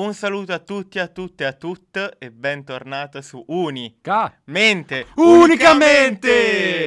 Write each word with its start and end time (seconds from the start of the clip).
Un 0.00 0.14
saluto 0.14 0.54
a 0.54 0.58
tutti, 0.60 0.98
a 0.98 1.08
tutte 1.08 1.44
e 1.44 1.46
a 1.46 1.52
tutte 1.52 2.16
e 2.18 2.30
bentornato 2.30 3.20
su 3.20 3.44
Uni. 3.48 3.98
Ca- 4.00 4.32
Mente. 4.44 5.08
Unicamente! 5.16 6.86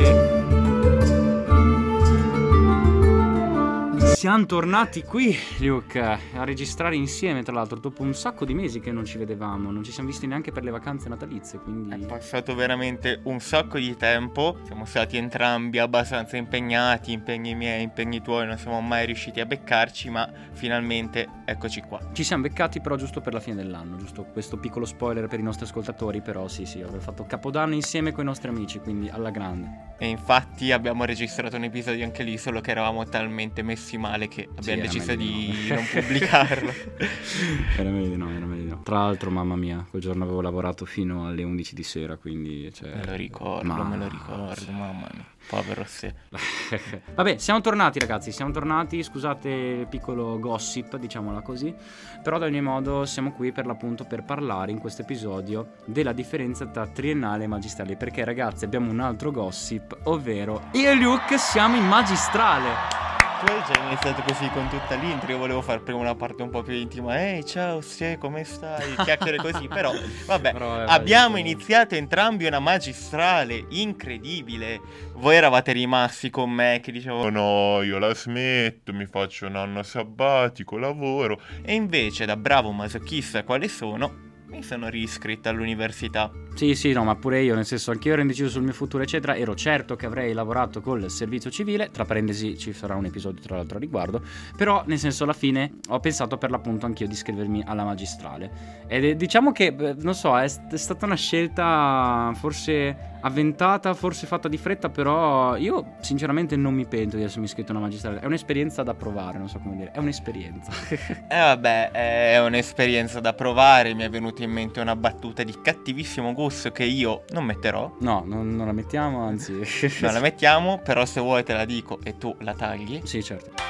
Siamo 4.13 4.45
tornati 4.45 5.01
qui, 5.01 5.35
Luke, 5.59 5.99
a 5.99 6.19
registrare 6.43 6.95
insieme, 6.95 7.43
tra 7.43 7.53
l'altro, 7.53 7.79
dopo 7.79 8.03
un 8.03 8.13
sacco 8.13 8.45
di 8.45 8.53
mesi 8.53 8.79
che 8.79 8.91
non 8.91 9.03
ci 9.03 9.17
vedevamo, 9.17 9.69
non 9.69 9.83
ci 9.83 9.91
siamo 9.91 10.07
visti 10.07 10.27
neanche 10.27 10.51
per 10.51 10.63
le 10.63 10.71
vacanze 10.71 11.09
natalizie, 11.09 11.59
È 11.59 11.61
quindi... 11.61 12.05
passato 12.05 12.55
veramente 12.55 13.19
un 13.23 13.39
sacco 13.39 13.77
di 13.77 13.97
tempo, 13.97 14.59
siamo 14.63 14.85
stati 14.85 15.17
entrambi 15.17 15.79
abbastanza 15.79 16.37
impegnati, 16.37 17.11
impegni 17.11 17.53
miei, 17.55 17.83
impegni 17.83 18.21
tuoi, 18.21 18.45
non 18.45 18.57
siamo 18.57 18.79
mai 18.79 19.05
riusciti 19.05 19.41
a 19.41 19.45
beccarci, 19.45 20.09
ma 20.09 20.31
finalmente 20.53 21.27
eccoci 21.43 21.81
qua. 21.81 21.99
Ci 22.13 22.23
siamo 22.23 22.43
beccati 22.43 22.79
però 22.79 22.95
giusto 22.95 23.19
per 23.19 23.33
la 23.33 23.41
fine 23.41 23.57
dell'anno, 23.57 23.97
giusto 23.97 24.23
questo 24.23 24.57
piccolo 24.57 24.85
spoiler 24.85 25.27
per 25.27 25.39
i 25.39 25.43
nostri 25.43 25.65
ascoltatori, 25.65 26.21
però 26.21 26.47
sì 26.47 26.65
sì, 26.65 26.81
aver 26.81 27.01
fatto 27.01 27.25
capodanno 27.25 27.73
insieme 27.73 28.13
con 28.13 28.23
i 28.23 28.27
nostri 28.27 28.47
amici, 28.49 28.79
quindi 28.79 29.09
alla 29.09 29.31
grande. 29.31 29.91
E 29.97 30.07
infatti 30.07 30.71
abbiamo 30.71 31.03
registrato 31.03 31.55
un 31.57 31.63
episodio 31.63 32.05
anche 32.05 32.23
lì, 32.23 32.37
solo 32.37 32.61
che 32.61 32.71
eravamo 32.71 33.03
talmente 33.05 33.61
messi 33.61 33.97
male 34.03 34.27
che 34.27 34.49
abbiamo 34.53 34.81
era 34.81 34.91
deciso 34.91 35.15
di 35.15 35.67
no. 35.69 35.75
non 35.75 35.85
pubblicarlo. 35.89 36.73
Era 37.77 37.89
meglio 37.89 38.09
di 38.09 38.17
no, 38.17 38.29
era 38.29 38.45
meglio 38.45 38.63
di 38.63 38.69
no. 38.69 38.81
Tra 38.83 38.99
l'altro, 38.99 39.29
mamma 39.29 39.55
mia, 39.55 39.85
quel 39.89 40.01
giorno 40.01 40.23
avevo 40.23 40.41
lavorato 40.41 40.85
fino 40.85 41.27
alle 41.27 41.43
11 41.43 41.75
di 41.75 41.83
sera, 41.83 42.17
quindi... 42.17 42.71
Cioè... 42.73 42.95
me 42.95 43.05
lo 43.05 43.15
ricordo, 43.15 43.67
Ma- 43.67 43.83
me 43.83 43.97
lo 43.97 44.07
ricordo, 44.07 44.71
mamma 44.71 45.07
mia. 45.13 45.25
Povero 45.47 45.83
se. 45.85 46.13
Vabbè, 47.15 47.37
siamo 47.37 47.61
tornati 47.61 47.99
ragazzi, 47.99 48.31
siamo 48.31 48.51
tornati, 48.51 49.03
scusate 49.03 49.49
il 49.49 49.87
piccolo 49.87 50.39
gossip, 50.39 50.97
diciamola 50.97 51.41
così, 51.41 51.73
però 52.21 52.37
ad 52.37 52.43
ogni 52.43 52.61
modo 52.61 53.05
siamo 53.05 53.31
qui 53.31 53.51
per 53.51 53.65
l'appunto 53.65 54.05
per 54.05 54.23
parlare 54.23 54.71
in 54.71 54.79
questo 54.79 55.01
episodio 55.01 55.73
della 55.85 56.13
differenza 56.13 56.65
tra 56.67 56.87
triennale 56.87 57.43
e 57.43 57.47
magistrale, 57.47 57.97
perché 57.97 58.23
ragazzi 58.23 58.63
abbiamo 58.63 58.89
un 58.89 58.99
altro 58.99 59.31
gossip, 59.31 59.97
ovvero 60.03 60.69
io 60.73 60.91
e 60.91 60.95
Luke 60.95 61.37
siamo 61.37 61.75
in 61.75 61.87
magistrale. 61.87 63.02
Hai 63.45 63.61
già 63.73 63.81
iniziato 63.85 64.21
così 64.21 64.49
con 64.49 64.69
tutta 64.69 64.95
l'intro, 64.95 65.29
io 65.31 65.37
volevo 65.37 65.61
fare 65.61 65.79
prima 65.81 65.99
una 65.99 66.15
parte 66.15 66.41
un 66.43 66.49
po' 66.49 66.63
più 66.63 66.73
intima. 66.73 67.19
Ehi, 67.19 67.45
ciao, 67.45 67.81
sì, 67.81 68.15
come 68.17 68.45
stai? 68.45 68.95
Chiacchiere 68.95 69.37
così, 69.37 69.67
però 69.67 69.91
vabbè. 70.25 70.53
Però, 70.53 70.81
eh, 70.81 70.85
Abbiamo 70.87 71.33
vai, 71.33 71.41
iniziato 71.41 71.95
entrambi 71.95 72.45
una 72.45 72.59
magistrale, 72.59 73.65
incredibile. 73.69 74.79
Voi 75.15 75.35
eravate 75.35 75.73
rimasti 75.73 76.29
con 76.29 76.51
me 76.51 76.79
che 76.81 76.91
dicevo 76.93 77.23
Oh 77.23 77.29
no, 77.29 77.81
io 77.81 77.97
la 77.99 78.13
smetto, 78.13 78.93
mi 78.93 79.05
faccio 79.05 79.45
un 79.47 79.57
anno 79.57 79.83
sabbatico, 79.83 80.77
lavoro. 80.77 81.39
e 81.63 81.73
invece 81.73 82.25
da 82.25 82.37
bravo 82.37 82.71
masochista 82.71 83.43
quale 83.43 83.67
sono, 83.67 84.31
mi 84.53 84.61
sono 84.61 84.87
riscritto 84.87 85.49
all'università. 85.49 86.31
Sì, 86.53 86.75
sì, 86.75 86.91
no, 86.91 87.03
ma 87.03 87.15
pure 87.15 87.41
io, 87.41 87.55
nel 87.55 87.65
senso, 87.65 87.89
anch'io 87.89 88.13
ero 88.13 88.21
indeciso 88.21 88.49
sul 88.49 88.61
mio 88.61 88.73
futuro, 88.73 89.01
eccetera. 89.01 89.35
Ero 89.35 89.55
certo 89.55 89.95
che 89.95 90.05
avrei 90.05 90.31
lavorato 90.33 90.79
col 90.79 91.09
servizio 91.09 91.49
civile. 91.49 91.89
Tra 91.89 92.05
parentesi, 92.05 92.55
ci 92.55 92.71
sarà 92.71 92.93
un 92.93 93.05
episodio 93.05 93.41
tra 93.41 93.55
l'altro 93.55 93.77
a 93.77 93.79
riguardo. 93.79 94.21
Però, 94.55 94.83
nel 94.85 94.99
senso, 94.99 95.23
alla 95.23 95.33
fine 95.33 95.79
ho 95.89 95.99
pensato 95.99 96.37
per 96.37 96.51
l'appunto 96.51 96.85
anch'io 96.85 97.07
di 97.07 97.13
iscrivermi 97.13 97.63
alla 97.65 97.83
magistrale. 97.83 98.85
È- 98.85 99.15
diciamo 99.15 99.51
che, 99.51 99.71
non 99.99 100.13
so, 100.13 100.37
è, 100.37 100.43
è 100.43 100.77
stata 100.77 101.05
una 101.05 101.15
scelta 101.15 102.31
forse 102.35 103.12
avventata, 103.23 103.93
forse 103.93 104.27
fatta 104.27 104.47
di 104.47 104.57
fretta, 104.57 104.89
però 104.89 105.55
io 105.57 105.95
sinceramente 105.99 106.55
non 106.55 106.73
mi 106.73 106.85
pento 106.85 107.17
di 107.17 107.23
essermi 107.23 107.45
iscritto 107.45 107.71
a 107.71 107.75
una 107.75 107.85
magistrale. 107.85 108.19
È 108.19 108.25
un'esperienza 108.25 108.83
da 108.83 108.93
provare, 108.93 109.37
non 109.37 109.49
so 109.49 109.59
come 109.59 109.75
dire. 109.75 109.91
È 109.91 109.99
un'esperienza. 109.99 110.71
E 111.33 111.39
vabbè, 111.39 111.91
è 111.91 112.43
un'esperienza 112.45 113.19
da 113.19 113.33
provare. 113.33 113.93
Mi 113.93 114.03
è 114.03 114.09
venuta 114.09 114.43
in 114.43 114.51
mente 114.51 114.79
una 114.79 114.95
battuta 114.95 115.43
di 115.43 115.55
cattivissimo 115.61 116.33
gusto 116.33 116.71
che 116.71 116.83
io 116.83 117.23
non 117.31 117.45
metterò. 117.45 117.95
no, 118.01 118.23
non, 118.25 118.55
non 118.55 118.67
la 118.67 118.73
mettiamo, 118.73 119.23
anzi. 119.25 119.53
Non 120.01 120.13
la 120.13 120.19
mettiamo, 120.21 120.79
però 120.83 121.05
se 121.05 121.19
vuoi 121.21 121.43
te 121.43 121.53
la 121.53 121.65
dico 121.65 121.99
e 122.03 122.17
tu 122.17 122.35
la 122.39 122.53
tagli. 122.53 123.01
sì, 123.03 123.23
certo. 123.23 123.62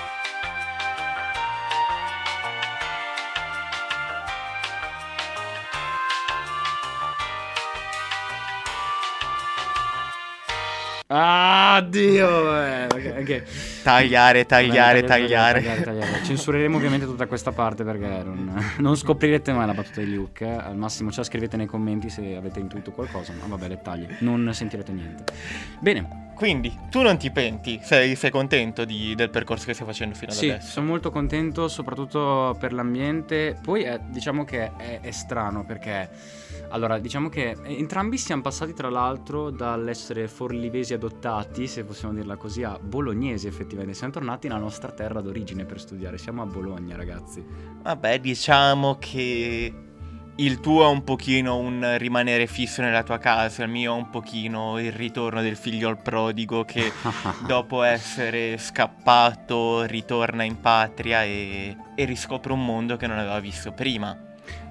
Ah, 11.75 11.81
Dio! 11.81 12.55
Eh, 12.55 12.87
ok, 12.93 13.05
ok. 13.21 13.31
Tagliare, 13.83 14.45
tagliare, 14.45 15.03
tagliare. 15.03 15.61
tagliare, 15.61 15.83
tagliare. 15.83 16.23
Censureremo 16.23 16.77
ovviamente 16.77 17.05
tutta 17.05 17.27
questa 17.27 17.51
parte 17.51 17.83
perché 17.83 18.23
non, 18.23 18.73
non 18.79 18.95
scoprirete 18.95 19.51
mai 19.51 19.65
la 19.67 19.73
battuta 19.73 19.99
di 20.01 20.13
Luke. 20.13 20.45
Al 20.45 20.75
massimo 20.77 21.11
ce 21.11 21.17
la 21.19 21.25
scrivete 21.25 21.57
nei 21.57 21.65
commenti 21.65 22.09
se 22.09 22.35
avete 22.35 22.59
intuito 22.59 22.91
qualcosa, 22.91 23.33
ma 23.39 23.45
vabbè, 23.47 23.67
dettagli. 23.67 24.07
Non 24.19 24.49
sentirete 24.53 24.91
niente. 24.91 25.23
Bene, 25.79 26.21
Quindi, 26.33 26.75
tu 26.89 27.01
non 27.01 27.17
ti 27.17 27.29
penti? 27.29 27.79
Sei, 27.83 28.15
sei 28.15 28.31
contento 28.31 28.85
di- 28.85 29.13
del 29.15 29.29
percorso 29.29 29.65
che 29.65 29.73
stai 29.73 29.85
facendo 29.85 30.15
fino 30.15 30.31
ad 30.31 30.37
Sì, 30.37 30.49
adesso? 30.49 30.67
sono 30.71 30.87
molto 30.87 31.11
contento, 31.11 31.67
soprattutto 31.67 32.55
per 32.59 32.73
l'ambiente. 32.73 33.55
Poi 33.61 33.83
eh, 33.83 33.99
diciamo 34.07 34.43
che 34.43 34.71
è, 34.75 34.99
è 35.01 35.11
strano 35.11 35.63
perché, 35.63 36.09
allora, 36.69 36.97
diciamo 36.97 37.29
che 37.29 37.55
entrambi 37.63 38.17
siamo 38.17 38.41
passati 38.41 38.73
tra 38.73 38.89
l'altro 38.89 39.51
dall'essere 39.51 40.27
forlivesi 40.27 40.93
adottati, 40.93 41.67
se 41.67 41.83
possiamo 41.83 42.13
dirla 42.15 42.35
così, 42.35 42.63
a 42.63 42.79
bolognesi 42.81 43.45
effettivamente. 43.47 43.72
Siamo 43.93 44.13
tornati 44.13 44.47
nella 44.47 44.59
nostra 44.59 44.91
terra 44.91 45.21
d'origine 45.21 45.65
per 45.65 45.79
studiare. 45.79 46.17
Siamo 46.17 46.41
a 46.41 46.45
Bologna, 46.45 46.95
ragazzi. 46.95 47.43
Vabbè, 47.81 48.19
diciamo 48.19 48.97
che 48.99 49.73
il 50.35 50.59
tuo 50.59 50.83
è 50.83 50.87
un 50.87 51.03
pochino 51.03 51.57
un 51.57 51.95
rimanere 51.97 52.47
fisso 52.47 52.81
nella 52.81 53.03
tua 53.03 53.19
casa, 53.19 53.63
il 53.63 53.69
mio 53.69 53.93
è 53.93 53.97
un 53.97 54.09
pochino 54.09 54.79
il 54.79 54.91
ritorno 54.91 55.41
del 55.41 55.55
figlio 55.55 55.89
al 55.89 56.01
prodigo 56.01 56.65
che 56.65 56.91
dopo 57.45 57.83
essere 57.83 58.57
scappato 58.57 59.83
ritorna 59.83 60.43
in 60.43 60.59
patria 60.59 61.23
e, 61.23 61.75
e 61.95 62.05
riscopre 62.05 62.51
un 62.51 62.65
mondo 62.65 62.97
che 62.97 63.05
non 63.05 63.19
aveva 63.19 63.39
visto 63.39 63.71
prima. 63.73 64.17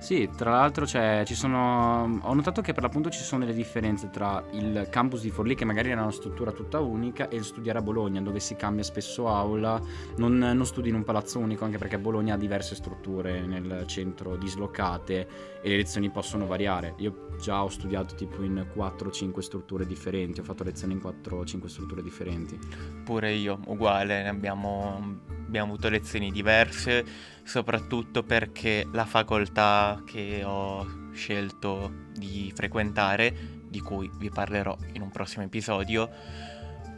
Sì, 0.03 0.29
tra 0.37 0.51
l'altro 0.51 0.85
c'è, 0.85 1.23
ci 1.25 1.37
sono, 1.37 2.19
ho 2.23 2.35
notato 2.35 2.61
che 2.61 2.73
per 2.73 2.83
l'appunto 2.83 3.09
ci 3.09 3.23
sono 3.23 3.45
delle 3.45 3.57
differenze 3.57 4.11
tra 4.11 4.45
il 4.51 4.89
campus 4.91 5.21
di 5.21 5.31
Forlì, 5.31 5.55
che 5.55 5.65
magari 5.65 5.91
era 5.91 6.03
una 6.03 6.11
struttura 6.11 6.51
tutta 6.51 6.81
unica, 6.81 7.29
e 7.29 7.37
il 7.37 7.45
studiare 7.45 7.79
a 7.79 7.83
Bologna, 7.83 8.21
dove 8.21 8.41
si 8.41 8.57
cambia 8.57 8.83
spesso 8.83 9.29
aula, 9.29 9.81
non, 10.17 10.39
non 10.39 10.67
studi 10.67 10.89
in 10.89 10.97
un 10.97 11.05
palazzo 11.05 11.39
unico, 11.39 11.65
anche 11.65 11.79
perché 11.79 12.01
Bologna 12.01 12.35
ha 12.35 12.37
diverse 12.37 12.75
strutture 12.75 13.47
nel 13.47 13.85
centro 13.87 14.35
dislocate 14.35 15.29
e 15.63 15.69
le 15.69 15.77
lezioni 15.77 16.11
possono 16.11 16.47
variare. 16.47 16.95
Io 16.97 17.29
già 17.41 17.63
ho 17.63 17.69
studiato 17.69 18.17
tipo 18.17 18.43
in 18.43 18.67
4-5 18.75 19.39
strutture 19.39 19.87
differenti, 19.87 20.41
ho 20.41 20.45
fatto 20.45 20.65
lezioni 20.65 20.95
in 20.95 21.01
4-5 21.01 21.67
strutture 21.67 22.03
differenti. 22.03 22.59
Pure 23.05 23.33
io, 23.35 23.61
uguale, 23.67 24.27
abbiamo, 24.27 25.21
abbiamo 25.47 25.73
avuto 25.73 25.89
lezioni 25.89 26.33
diverse, 26.33 27.05
soprattutto 27.45 28.23
perché 28.23 28.89
la 28.91 29.05
facoltà 29.05 29.92
che 30.05 30.43
ho 30.45 31.11
scelto 31.13 31.93
di 32.15 32.53
frequentare, 32.55 33.61
di 33.69 33.81
cui 33.81 34.11
vi 34.17 34.31
parlerò 34.31 34.77
in 34.93 35.03
un 35.03 35.11
prossimo 35.11 35.45
episodio, 35.45 36.09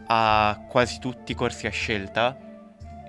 ha 0.06 0.66
quasi 0.68 0.98
tutti 0.98 1.32
i 1.32 1.34
corsi 1.34 1.66
a 1.66 1.70
scelta 1.70 2.38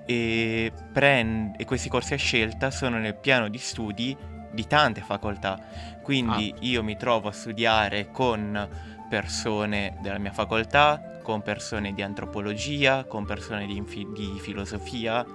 e, 0.06 0.72
prend- 0.92 1.60
e 1.60 1.64
questi 1.64 1.88
corsi 1.88 2.14
a 2.14 2.18
scelta 2.18 2.70
sono 2.70 2.98
nel 2.98 3.16
piano 3.16 3.48
di 3.48 3.58
studi 3.58 4.16
di 4.52 4.66
tante 4.66 5.00
facoltà. 5.00 5.60
Quindi 6.02 6.54
io 6.60 6.82
mi 6.82 6.96
trovo 6.96 7.28
a 7.28 7.32
studiare 7.32 8.10
con 8.10 8.68
persone 9.08 9.98
della 10.00 10.18
mia 10.18 10.32
facoltà, 10.32 11.20
con 11.22 11.42
persone 11.42 11.92
di 11.92 12.02
antropologia, 12.02 13.04
con 13.04 13.24
persone 13.24 13.66
di, 13.66 13.76
infi- 13.76 14.08
di 14.12 14.38
filosofia, 14.40 15.26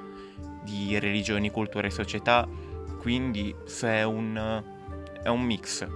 di 0.64 0.98
religioni, 1.00 1.52
cultura 1.52 1.88
e 1.88 1.92
società. 1.92 2.48
Quindi 3.02 3.56
se 3.66 3.88
è 3.88 4.04
un, 4.04 4.64
è 5.24 5.28
un 5.28 5.42
mix. 5.42 5.88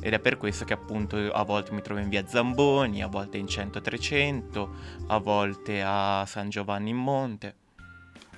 Ed 0.00 0.12
è 0.12 0.20
per 0.20 0.36
questo 0.36 0.64
che 0.64 0.72
appunto 0.72 1.16
a 1.16 1.42
volte 1.42 1.72
mi 1.72 1.82
trovo 1.82 1.98
in 1.98 2.08
via 2.08 2.24
Zamboni, 2.24 3.02
a 3.02 3.08
volte 3.08 3.36
in 3.36 3.46
100-300, 3.46 4.68
a 5.08 5.18
volte 5.18 5.82
a 5.84 6.24
San 6.24 6.50
Giovanni 6.50 6.90
in 6.90 6.98
Monte. 6.98 7.56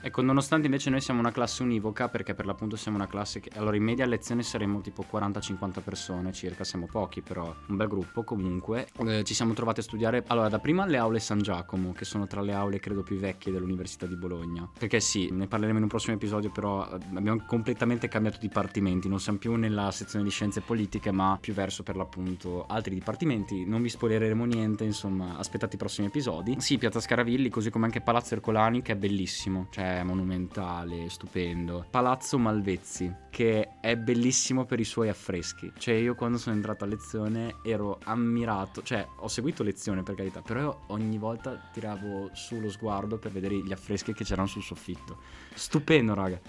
Ecco, 0.06 0.21
nonostante 0.21 0.67
invece 0.67 0.91
noi 0.91 1.01
siamo 1.01 1.21
una 1.21 1.33
classe 1.33 1.62
univoca, 1.62 2.11
perché 2.11 2.35
per 2.35 2.45
l'appunto 2.45 2.77
siamo 2.77 2.99
una 2.99 3.06
classe 3.06 3.41
che... 3.41 3.51
Allora, 3.55 3.77
in 3.77 3.85
media 3.85 4.05
a 4.05 4.06
lezione 4.06 4.43
saremo 4.43 4.83
tipo 4.83 5.03
40-50 5.11 5.81
persone 5.83 6.31
circa, 6.31 6.62
siamo 6.62 6.85
pochi 6.85 7.23
però, 7.23 7.55
un 7.69 7.77
bel 7.77 7.89
gruppo 7.89 8.23
comunque. 8.23 8.87
Eh, 8.99 9.25
ci 9.25 9.33
siamo 9.33 9.55
trovati 9.55 9.81
a 9.81 9.83
studiare, 9.83 10.23
allora, 10.27 10.51
da 10.51 10.59
prima 10.59 10.83
alle 10.83 10.99
aule 10.99 11.21
San 11.21 11.41
Giacomo, 11.41 11.93
che 11.93 12.05
sono 12.05 12.27
tra 12.27 12.43
le 12.43 12.53
aule 12.53 12.81
credo 12.81 13.03
più 13.03 13.17
vecchie 13.17 13.51
dell'Università 13.51 14.05
di 14.05 14.15
Bologna. 14.15 14.69
Perché 14.79 15.01
sì, 15.01 15.31
ne 15.31 15.47
parleremo 15.47 15.79
in 15.79 15.85
un 15.85 15.89
prossimo 15.89 16.17
episodio, 16.17 16.51
però 16.51 16.87
eh, 16.87 16.99
abbiamo 17.15 17.43
completamente 17.47 18.06
cambiato 18.06 18.37
dipartimenti, 18.39 19.09
non 19.09 19.21
siamo 19.21 19.39
più 19.39 19.55
nella 19.55 19.91
sezione 19.91 20.23
di 20.23 20.31
scienze 20.31 20.61
politiche, 20.61 21.12
ma 21.12 21.39
più 21.41 21.55
verso 21.55 21.83
per 21.83 21.97
l'appunto 21.97 22.67
altri 22.67 22.93
dipartimenti. 22.93 23.65
Non 23.65 23.81
vi 23.81 23.89
spoileremo 23.89 24.45
niente, 24.45 24.85
insomma, 24.85 25.39
aspettate 25.39 25.77
i 25.77 25.79
prossimi 25.79 26.09
episodi. 26.09 26.56
Sì, 26.59 26.77
Piazza 26.77 27.01
Scaravilli, 27.01 27.49
così 27.49 27.71
come 27.71 27.87
anche 27.87 28.03
Palazzo 28.03 28.35
Ercolani, 28.35 28.83
che 28.83 28.93
è 28.93 28.97
bellissimo, 28.97 29.69
cioè 29.71 29.93
monumentale, 30.02 31.08
stupendo. 31.08 31.87
Palazzo 31.88 32.38
Malvezzi, 32.38 33.14
che 33.31 33.76
è 33.81 33.96
bellissimo 33.96 34.64
per 34.64 34.81
i 34.81 34.85
suoi 34.85 35.08
affreschi. 35.08 35.73
Cioè 35.76 35.94
io 35.94 36.14
quando 36.14 36.38
sono 36.38 36.56
entrato 36.56 36.85
a 36.85 36.87
lezione 36.87 37.56
ero 37.62 38.00
ammirato, 38.02 38.82
cioè 38.82 39.06
ho 39.19 39.29
seguito 39.29 39.62
lezione 39.62 40.02
per 40.02 40.14
carità, 40.14 40.41
però 40.41 40.61
io 40.61 40.81
ogni 40.88 41.19
volta 41.19 41.70
tiravo 41.73 42.31
su 42.32 42.61
lo 42.61 42.70
sguardo 42.70 43.19
per 43.19 43.31
vedere 43.31 43.56
gli 43.56 43.73
affreschi 43.73 44.12
che 44.12 44.25
c'erano 44.25 44.49
sul 44.49 44.62
soffitto. 44.62 45.19
Stupendo, 45.55 46.14
raga. 46.14 46.41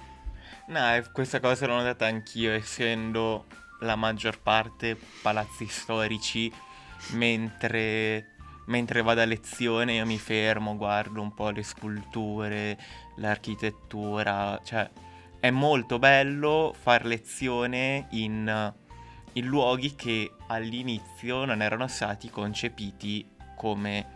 No, 0.67 0.79
questa 1.11 1.39
cosa 1.39 1.67
l'ho 1.67 1.75
notata 1.75 2.07
anch'io, 2.07 2.51
essendo 2.51 3.45
la 3.81 3.95
maggior 3.95 4.39
parte 4.39 4.97
palazzi 5.21 5.67
storici, 5.67 6.51
mentre 7.11 8.34
mentre 8.65 9.01
vado 9.01 9.21
a 9.21 9.25
lezione 9.25 9.93
io 9.93 10.05
mi 10.05 10.17
fermo, 10.17 10.75
guardo 10.75 11.21
un 11.21 11.33
po' 11.33 11.49
le 11.49 11.63
sculture, 11.63 12.77
l'architettura, 13.17 14.59
cioè 14.63 14.89
è 15.39 15.49
molto 15.51 15.99
bello 15.99 16.75
fare 16.77 17.07
lezione 17.07 18.07
in, 18.11 18.73
in 19.33 19.45
luoghi 19.45 19.95
che 19.95 20.31
all'inizio 20.47 21.45
non 21.45 21.61
erano 21.61 21.87
stati 21.87 22.29
concepiti 22.29 23.27
come 23.55 24.13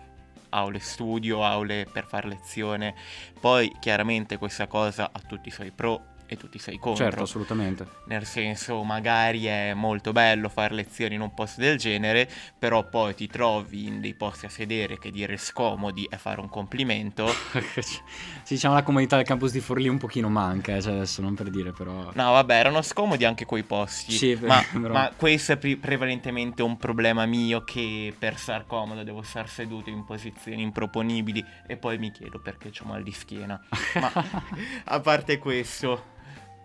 aule 0.50 0.80
studio, 0.80 1.44
aule 1.44 1.86
per 1.92 2.06
fare 2.06 2.28
lezione. 2.28 2.96
Poi 3.40 3.72
chiaramente 3.80 4.38
questa 4.38 4.68
cosa 4.68 5.10
ha 5.12 5.20
tutti 5.20 5.50
i 5.50 5.52
suoi 5.52 5.72
pro 5.72 6.09
e 6.30 6.38
tu 6.38 6.48
ti 6.48 6.60
sei 6.60 6.78
contro. 6.78 7.04
Certo, 7.04 7.24
assolutamente. 7.24 7.88
Nel 8.06 8.26
senso, 8.26 8.84
magari 8.84 9.46
è 9.46 9.74
molto 9.74 10.12
bello 10.12 10.48
fare 10.48 10.76
lezioni 10.76 11.16
in 11.16 11.22
un 11.22 11.34
posto 11.34 11.60
del 11.60 11.78
genere, 11.78 12.30
però 12.58 12.88
poi 12.88 13.16
ti 13.16 13.28
trovi 13.28 13.88
in 13.88 14.00
dei 14.00 14.14
posti 14.14 14.46
a 14.46 14.50
sedere 14.50 15.00
che 15.00 15.10
dire 15.10 15.38
scomodi 15.38 16.08
è 16.08 16.18
fare 16.18 16.40
un 16.40 16.48
complimento. 16.48 17.28
sì, 17.82 18.00
diciamo 18.48 18.76
la 18.76 18.84
comunità 18.84 19.16
del 19.16 19.26
campus 19.26 19.52
di 19.52 19.60
Forlì 19.60 19.88
un 19.88 19.98
pochino 19.98 20.30
manca, 20.30 20.76
eh, 20.76 20.82
cioè 20.82 20.94
adesso 20.94 21.22
non 21.22 21.34
per 21.34 21.50
dire 21.50 21.72
però... 21.72 22.12
No, 22.14 22.32
vabbè, 22.32 22.54
erano 22.54 22.84
scomodi 22.84 23.26
anche 23.26 23.46
quei 23.46 23.64
posti. 23.64 24.12
Sì, 24.12 24.38
ma, 24.42 24.64
però... 24.72 24.94
ma 24.94 25.12
questo 25.16 25.54
è 25.54 25.58
pre- 25.58 25.78
prevalentemente 25.78 26.62
un 26.62 26.78
problema 26.78 27.26
mio 27.26 27.64
che 27.64 28.14
per 28.18 28.38
star 28.38 28.68
comodo 28.68 29.02
devo 29.04 29.24
star 29.24 29.50
seduto 29.50 29.90
in 29.90 30.06
posizioni 30.06 30.62
improponibili 30.62 31.44
e 31.66 31.78
poi 31.78 31.98
mi 31.98 32.12
chiedo 32.12 32.40
perché 32.40 32.72
ho 32.80 32.86
mal 32.86 33.02
di 33.02 33.12
schiena. 33.12 33.60
ma 33.96 34.12
a 34.86 35.00
parte 35.00 35.40
questo... 35.40 36.18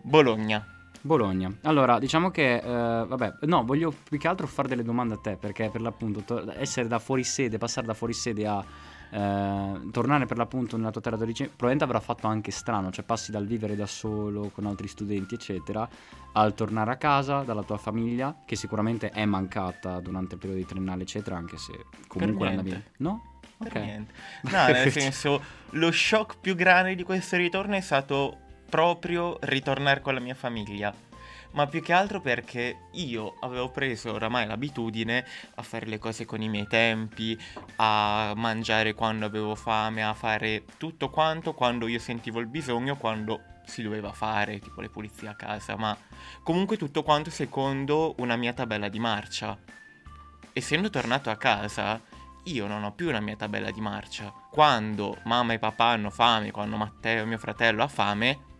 Bologna. 0.07 0.63
Bologna. 1.01 1.51
Allora, 1.63 1.99
diciamo 1.99 2.31
che, 2.31 2.57
eh, 2.57 3.07
vabbè, 3.07 3.39
no, 3.43 3.65
voglio 3.65 3.93
più 4.07 4.19
che 4.19 4.29
altro 4.29 4.47
fare 4.47 4.69
delle 4.69 4.83
domande 4.83 5.15
a 5.15 5.17
te, 5.19 5.37
perché 5.37 5.71
per 5.71 5.81
l'appunto 5.81 6.21
to- 6.21 6.53
essere 6.59 6.89
da 6.89 6.99
fuori 6.99 7.25
sede, 7.25 7.57
passare 7.57 7.87
da 7.87 7.95
fuori 7.95 8.13
sede 8.13 8.47
a 8.47 8.63
eh, 9.11 9.81
tornare 9.91 10.27
per 10.27 10.37
l'appunto 10.37 10.77
nella 10.77 10.91
tua 10.91 11.01
terra 11.01 11.17
d'origine, 11.17 11.49
probabilmente 11.49 11.85
avrà 11.85 12.01
fatto 12.01 12.27
anche 12.27 12.51
strano, 12.51 12.91
cioè 12.91 13.03
passi 13.05 13.31
dal 13.31 13.47
vivere 13.47 13.77
da 13.77 13.87
solo 13.87 14.51
con 14.53 14.67
altri 14.67 14.89
studenti, 14.89 15.35
eccetera, 15.35 15.89
al 16.33 16.53
tornare 16.53 16.91
a 16.91 16.97
casa 16.97 17.41
dalla 17.41 17.63
tua 17.63 17.79
famiglia, 17.79 18.37
che 18.45 18.57
sicuramente 18.57 19.09
è 19.09 19.25
mancata 19.25 20.01
durante 20.01 20.35
il 20.35 20.41
periodo 20.41 20.61
di 20.61 20.67
triennale, 20.67 21.03
eccetera, 21.03 21.37
anche 21.37 21.57
se 21.57 21.87
comunque 22.07 22.49
andavi... 22.49 22.83
No? 22.99 23.33
Per 23.57 23.69
okay. 23.69 23.85
niente. 23.85 24.13
No, 24.51 24.67
nel 24.67 24.93
senso, 24.93 25.43
lo 25.71 25.91
shock 25.91 26.37
più 26.41 26.55
grande 26.55 26.95
di 26.95 27.05
questo 27.05 27.37
ritorno 27.37 27.75
è 27.75 27.81
stato 27.81 28.39
proprio 28.75 29.37
ritornare 29.43 30.01
con 30.01 30.15
la 30.15 30.21
mia 30.21 30.35
famiglia. 30.35 30.93
Ma 31.53 31.69
più 31.69 31.81
che 31.81 31.93
altro 31.93 32.21
perché 32.21 32.89
io 32.95 33.37
avevo 33.39 33.71
preso 33.71 34.15
oramai 34.15 34.49
l'abitudine 34.49 35.25
a 35.55 35.63
fare 35.63 35.87
le 35.87 35.99
cose 35.99 36.25
con 36.25 36.43
i 36.43 36.49
miei 36.49 36.67
tempi, 36.67 37.39
a 37.77 38.33
mangiare 38.35 38.93
quando 38.95 39.27
avevo 39.27 39.55
fame, 39.55 40.03
a 40.03 40.13
fare 40.13 40.65
tutto 40.77 41.09
quanto 41.09 41.55
quando 41.55 41.87
io 41.87 42.01
sentivo 42.01 42.41
il 42.41 42.49
bisogno, 42.49 42.97
quando 42.97 43.43
si 43.65 43.81
doveva 43.81 44.11
fare, 44.11 44.59
tipo 44.59 44.81
le 44.81 44.89
pulizie 44.89 45.29
a 45.29 45.37
casa, 45.37 45.77
ma 45.77 45.97
comunque 46.43 46.77
tutto 46.77 47.05
quanto 47.05 47.31
secondo 47.31 48.17
una 48.19 48.35
mia 48.35 48.55
tabella 48.55 48.89
di 48.89 48.99
marcia. 48.99 49.57
Essendo 50.53 50.91
tornato 50.91 51.31
a 51.31 51.37
casa, 51.37 52.01
io 52.47 52.67
non 52.67 52.83
ho 52.83 52.91
più 52.91 53.07
una 53.07 53.21
mia 53.21 53.37
tabella 53.37 53.71
di 53.71 53.81
marcia. 53.81 54.33
Quando 54.51 55.19
mamma 55.27 55.53
e 55.53 55.61
papà 55.61 55.91
hanno 55.91 56.11
fame, 56.11 56.51
quando 56.51 56.75
Matteo, 56.75 57.25
mio 57.25 57.39
fratello, 57.39 57.85
ha 57.85 57.89
fame, 57.89 58.53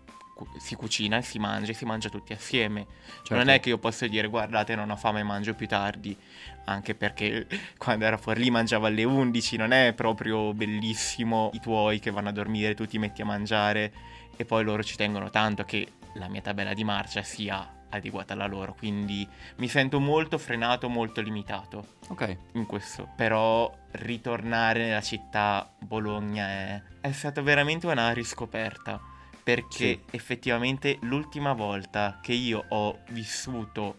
si 0.59 0.75
cucina 0.75 1.19
e 1.19 1.23
si 1.23 1.39
mangia 1.39 1.71
e 1.71 1.75
si 1.75 1.85
mangia 1.85 2.09
tutti 2.09 2.33
assieme. 2.33 2.87
Certo. 3.17 3.35
Non 3.35 3.49
è 3.49 3.61
che 3.61 3.69
io 3.69 3.79
posso 3.79 4.07
dire 4.07 4.29
guardate 4.29 4.75
non 4.75 4.91
ho 4.91 4.97
fame 4.97 5.21
e 5.21 5.23
mangio 5.23 5.55
più 5.55 5.67
tardi, 5.67 6.17
anche 6.65 6.95
perché 6.95 7.47
quando 7.79 8.05
ero 8.05 8.19
fuori 8.19 8.43
lì 8.43 8.51
mangiavo 8.51 8.87
alle 8.87 9.05
11, 9.05 9.57
non 9.57 9.73
è 9.73 9.93
proprio 9.95 10.53
bellissimo 10.55 11.51
i 11.53 11.61
tuoi 11.61 12.01
che 12.01 12.11
vanno 12.11 12.29
a 12.29 12.33
dormire, 12.33 12.75
tu 12.75 12.87
ti 12.87 12.99
metti 12.99 13.23
a 13.23 13.25
mangiare 13.25 13.93
e 14.37 14.45
poi 14.45 14.65
loro 14.65 14.83
ci 14.83 14.97
tengono 14.97 15.31
tanto 15.31 15.65
che 15.65 15.93
la 16.15 16.29
mia 16.29 16.41
tabella 16.41 16.75
di 16.75 16.85
marcia 16.85 17.23
sia 17.23 17.83
adeguata 17.91 18.33
alla 18.33 18.47
loro, 18.47 18.75
quindi 18.75 19.27
mi 19.57 19.69
sento 19.69 20.01
molto 20.01 20.37
frenato, 20.37 20.89
molto 20.89 21.21
limitato. 21.21 21.95
Ok. 22.09 22.37
In 22.55 22.67
questo, 22.67 23.09
però 23.15 23.73
ritornare 23.93 24.85
nella 24.85 25.01
città 25.01 25.73
Bologna 25.79 26.47
è, 26.49 26.83
è 27.01 27.13
stata 27.13 27.41
veramente 27.41 27.87
una 27.87 28.13
riscoperta 28.13 29.01
perché 29.45 29.69
sì. 29.77 30.01
effettivamente 30.11 30.99
l'ultima 31.03 31.53
volta 31.53 32.19
che 32.23 32.33
io 32.33 32.65
ho 32.69 33.01
vissuto 33.11 33.99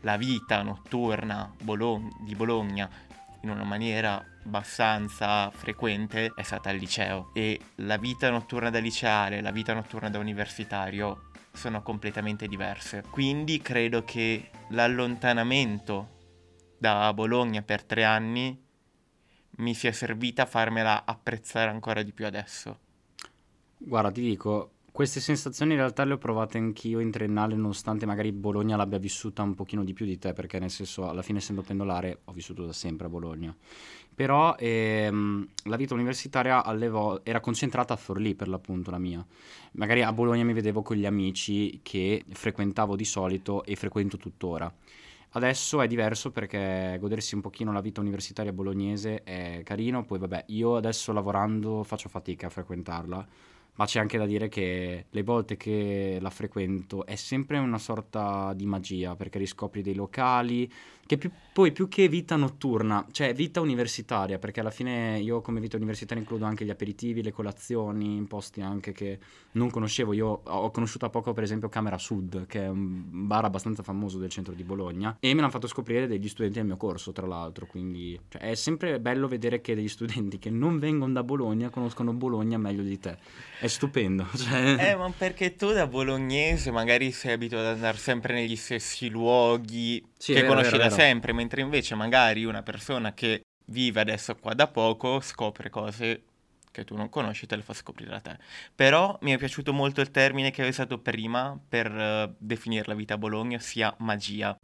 la 0.00 0.16
vita 0.16 0.62
notturna 0.62 1.52
Bolog- 1.62 2.22
di 2.22 2.34
Bologna 2.34 2.88
in 3.42 3.50
una 3.50 3.64
maniera 3.64 4.24
abbastanza 4.44 5.50
frequente 5.50 6.32
è 6.34 6.42
stata 6.42 6.70
al 6.70 6.76
liceo 6.76 7.30
e 7.34 7.60
la 7.76 7.98
vita 7.98 8.30
notturna 8.30 8.70
da 8.70 8.78
liceale 8.78 9.38
e 9.38 9.40
la 9.42 9.50
vita 9.50 9.74
notturna 9.74 10.08
da 10.08 10.18
universitario 10.18 11.30
sono 11.52 11.82
completamente 11.82 12.46
diverse. 12.48 13.02
Quindi 13.10 13.60
credo 13.60 14.04
che 14.04 14.50
l'allontanamento 14.70 16.14
da 16.78 17.12
Bologna 17.14 17.62
per 17.62 17.84
tre 17.84 18.04
anni 18.04 18.64
mi 19.58 19.74
sia 19.74 19.92
servita 19.92 20.42
a 20.42 20.46
farmela 20.46 21.04
apprezzare 21.04 21.70
ancora 21.70 22.02
di 22.02 22.12
più 22.12 22.26
adesso. 22.26 22.80
Guarda, 23.78 24.10
ti 24.10 24.20
dico, 24.22 24.72
queste 24.96 25.20
sensazioni 25.20 25.72
in 25.72 25.76
realtà 25.76 26.04
le 26.04 26.14
ho 26.14 26.16
provate 26.16 26.56
anch'io 26.56 27.00
in 27.00 27.10
triennale, 27.10 27.54
nonostante 27.54 28.06
magari 28.06 28.32
Bologna 28.32 28.76
l'abbia 28.76 28.96
vissuta 28.96 29.42
un 29.42 29.54
pochino 29.54 29.84
di 29.84 29.92
più 29.92 30.06
di 30.06 30.16
te, 30.16 30.32
perché 30.32 30.58
nel 30.58 30.70
senso, 30.70 31.06
alla 31.06 31.20
fine 31.20 31.36
essendo 31.36 31.60
pendolare, 31.60 32.20
ho 32.24 32.32
vissuto 32.32 32.64
da 32.64 32.72
sempre 32.72 33.04
a 33.04 33.10
Bologna. 33.10 33.54
Però 34.14 34.56
ehm, 34.58 35.48
la 35.64 35.76
vita 35.76 35.92
universitaria 35.92 36.62
vo- 36.88 37.22
era 37.26 37.40
concentrata 37.40 37.92
a 37.92 37.98
Forlì, 37.98 38.34
per 38.34 38.48
l'appunto, 38.48 38.90
la 38.90 38.96
mia. 38.96 39.22
Magari 39.72 40.00
a 40.00 40.14
Bologna 40.14 40.44
mi 40.44 40.54
vedevo 40.54 40.80
con 40.80 40.96
gli 40.96 41.04
amici 41.04 41.80
che 41.82 42.24
frequentavo 42.26 42.96
di 42.96 43.04
solito 43.04 43.64
e 43.64 43.76
frequento 43.76 44.16
tuttora. 44.16 44.74
Adesso 45.32 45.82
è 45.82 45.86
diverso 45.86 46.30
perché 46.30 46.96
godersi 46.98 47.34
un 47.34 47.42
pochino 47.42 47.70
la 47.70 47.82
vita 47.82 48.00
universitaria 48.00 48.50
bolognese 48.50 49.22
è 49.24 49.60
carino, 49.62 50.06
poi 50.06 50.20
vabbè, 50.20 50.44
io 50.46 50.76
adesso 50.76 51.12
lavorando 51.12 51.82
faccio 51.82 52.08
fatica 52.08 52.46
a 52.46 52.50
frequentarla 52.50 53.54
ma 53.76 53.84
c'è 53.84 54.00
anche 54.00 54.18
da 54.18 54.26
dire 54.26 54.48
che 54.48 55.06
le 55.08 55.22
volte 55.22 55.56
che 55.56 56.18
la 56.20 56.30
frequento 56.30 57.04
è 57.06 57.16
sempre 57.16 57.58
una 57.58 57.78
sorta 57.78 58.52
di 58.54 58.66
magia 58.66 59.16
perché 59.16 59.38
riscopri 59.38 59.82
dei 59.82 59.94
locali 59.94 60.70
che 61.06 61.16
più, 61.16 61.30
poi 61.52 61.72
più 61.72 61.88
che 61.88 62.08
vita 62.08 62.36
notturna, 62.36 63.06
cioè 63.12 63.32
vita 63.32 63.60
universitaria, 63.60 64.38
perché 64.38 64.60
alla 64.60 64.70
fine 64.70 65.18
io 65.20 65.40
come 65.40 65.60
vita 65.60 65.76
universitaria 65.76 66.22
includo 66.22 66.44
anche 66.44 66.64
gli 66.64 66.70
aperitivi, 66.70 67.22
le 67.22 67.32
colazioni, 67.32 68.16
in 68.16 68.26
posti 68.26 68.60
anche 68.60 68.92
che 68.92 69.18
non 69.52 69.70
conoscevo. 69.70 70.12
Io 70.12 70.40
ho 70.42 70.70
conosciuto 70.70 71.06
a 71.06 71.10
poco 71.10 71.32
per 71.32 71.44
esempio 71.44 71.68
Camera 71.68 71.98
Sud, 71.98 72.46
che 72.46 72.64
è 72.64 72.68
un 72.68 73.26
bar 73.26 73.44
abbastanza 73.44 73.82
famoso 73.82 74.18
del 74.18 74.30
centro 74.30 74.52
di 74.52 74.64
Bologna, 74.64 75.16
e 75.20 75.28
me 75.28 75.40
l'hanno 75.40 75.50
fatto 75.50 75.68
scoprire 75.68 76.06
degli 76.06 76.28
studenti 76.28 76.58
del 76.58 76.66
mio 76.66 76.76
corso, 76.76 77.12
tra 77.12 77.26
l'altro, 77.26 77.66
quindi 77.66 78.18
cioè, 78.28 78.42
è 78.42 78.54
sempre 78.54 79.00
bello 79.00 79.28
vedere 79.28 79.60
che 79.60 79.74
degli 79.74 79.88
studenti 79.88 80.38
che 80.38 80.50
non 80.50 80.78
vengono 80.78 81.12
da 81.12 81.22
Bologna 81.22 81.70
conoscono 81.70 82.12
Bologna 82.12 82.58
meglio 82.58 82.82
di 82.82 82.98
te. 82.98 83.16
È 83.60 83.66
stupendo. 83.66 84.26
Cioè... 84.36 84.90
Eh, 84.90 84.96
ma 84.96 85.10
perché 85.16 85.56
tu 85.56 85.72
da 85.72 85.86
bolognese 85.86 86.70
magari 86.70 87.10
sei 87.10 87.32
abituato 87.32 87.66
ad 87.66 87.74
andare 87.74 87.96
sempre 87.96 88.34
negli 88.34 88.54
stessi 88.54 89.08
luoghi 89.08 90.04
sì, 90.16 90.32
che 90.32 90.42
vero, 90.42 90.54
conosci 90.54 90.76
vero, 90.76 90.88
da. 90.88 90.94
Sempre, 90.96 91.32
mentre 91.32 91.60
invece 91.60 91.94
magari 91.94 92.44
una 92.44 92.62
persona 92.62 93.12
che 93.12 93.42
vive 93.66 94.00
adesso 94.00 94.34
qua 94.36 94.54
da 94.54 94.66
poco 94.68 95.20
scopre 95.20 95.70
cose 95.70 96.22
che 96.70 96.84
tu 96.84 96.94
non 96.94 97.08
conosci 97.08 97.46
te 97.46 97.56
le 97.56 97.62
fa 97.62 97.72
scoprire 97.72 98.14
a 98.14 98.20
te. 98.20 98.36
Però 98.74 99.16
mi 99.22 99.32
è 99.32 99.38
piaciuto 99.38 99.72
molto 99.72 100.00
il 100.00 100.10
termine 100.10 100.50
che 100.50 100.62
hai 100.62 100.68
usato 100.68 100.98
prima 100.98 101.58
per 101.68 101.90
uh, 101.90 102.34
definire 102.38 102.84
la 102.86 102.94
vita 102.94 103.14
a 103.14 103.18
Bologna, 103.18 103.56
ossia 103.56 103.94
magia. 103.98 104.58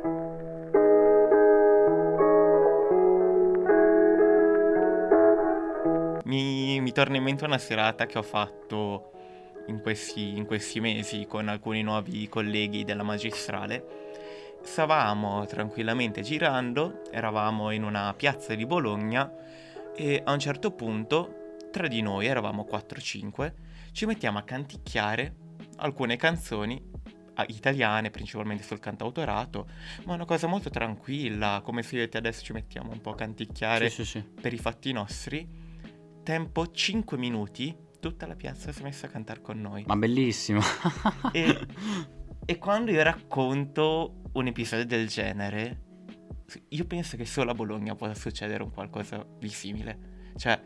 Mi, 6.24 6.80
mi 6.80 6.92
torna 6.92 7.16
in 7.16 7.22
mente 7.22 7.44
una 7.44 7.58
serata 7.58 8.06
che 8.06 8.18
ho 8.18 8.22
fatto 8.22 9.10
in 9.68 9.80
questi, 9.80 10.36
in 10.36 10.44
questi 10.44 10.80
mesi 10.80 11.26
con 11.26 11.48
alcuni 11.48 11.82
nuovi 11.82 12.28
colleghi 12.28 12.84
della 12.84 13.02
magistrale 13.02 14.01
stavamo 14.62 15.45
tranquillamente 15.47 16.23
girando, 16.23 17.02
eravamo 17.11 17.71
in 17.71 17.83
una 17.85 18.14
piazza 18.14 18.54
di 18.54 18.66
Bologna 18.66 19.31
e 19.95 20.23
a 20.25 20.33
un 20.33 20.38
certo 20.38 20.71
punto 20.73 21.57
tra 21.71 21.87
di 21.88 22.00
noi 22.02 22.26
eravamo 22.26 22.66
4-5, 22.71 23.52
ci 23.92 24.07
mettiamo 24.07 24.38
a 24.38 24.42
canticchiare 24.42 25.35
alcune 25.76 26.16
canzoni 26.16 26.83
a- 27.35 27.45
italiane, 27.49 28.11
principalmente 28.11 28.62
sul 28.62 28.78
cantautorato, 28.78 29.66
ma 30.04 30.14
una 30.14 30.25
cosa 30.26 30.47
molto 30.47 30.69
tranquilla, 30.71 31.61
come 31.64 31.83
se 31.83 31.97
io 31.97 32.02
e 32.02 32.09
te 32.09 32.19
adesso 32.19 32.45
ci 32.45 32.52
mettiamo 32.52 32.92
un 32.92 33.00
po' 33.00 33.11
a 33.11 33.14
canticchiare 33.14 33.88
Sì, 33.88 34.04
sì, 34.04 34.19
sì. 34.19 34.23
per 34.40 34.52
i 34.52 34.59
fatti 34.59 34.92
nostri. 34.92 35.49
Tempo 36.23 36.71
5 36.71 37.16
minuti, 37.19 37.75
tutta 37.99 38.26
la 38.26 38.37
piazza 38.37 38.71
si 38.71 38.81
è 38.81 38.83
messa 38.85 39.07
a 39.07 39.11
cantare 39.11 39.40
con 39.40 39.61
noi. 39.61 39.83
Ma 39.87 39.97
bellissimo. 39.97 40.61
E, 41.33 41.59
e 42.45 42.59
quando 42.59 42.90
io 42.90 43.02
racconto 43.02 44.21
un 44.32 44.46
episodio 44.46 44.86
del 44.86 45.08
genere, 45.08 45.90
io 46.68 46.84
penso 46.86 47.16
che 47.16 47.24
solo 47.24 47.50
a 47.50 47.54
Bologna 47.54 47.94
possa 47.94 48.14
succedere 48.14 48.62
un 48.62 48.70
qualcosa 48.70 49.26
di 49.38 49.48
simile. 49.48 50.30
Cioè, 50.36 50.60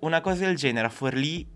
una 0.00 0.20
cosa 0.20 0.44
del 0.44 0.56
genere 0.56 0.86
a 0.86 0.90
Forlì 0.90 1.48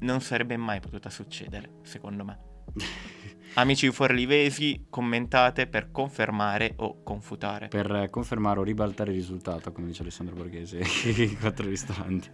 non 0.00 0.20
sarebbe 0.20 0.56
mai 0.56 0.80
potuta 0.80 1.10
succedere, 1.10 1.80
secondo 1.82 2.24
me. 2.24 2.38
Amici 3.56 3.88
forlivesi, 3.92 4.86
commentate 4.90 5.68
per 5.68 5.92
confermare 5.92 6.72
o 6.78 7.04
confutare. 7.04 7.68
per 7.68 8.08
confermare 8.10 8.58
o 8.58 8.64
ribaltare 8.64 9.12
il 9.12 9.16
risultato, 9.16 9.70
come 9.70 9.86
dice 9.86 10.02
Alessandro 10.02 10.34
Borghese, 10.34 10.80
i 11.22 11.36
quattro 11.36 11.68
ristoranti. 11.68 12.28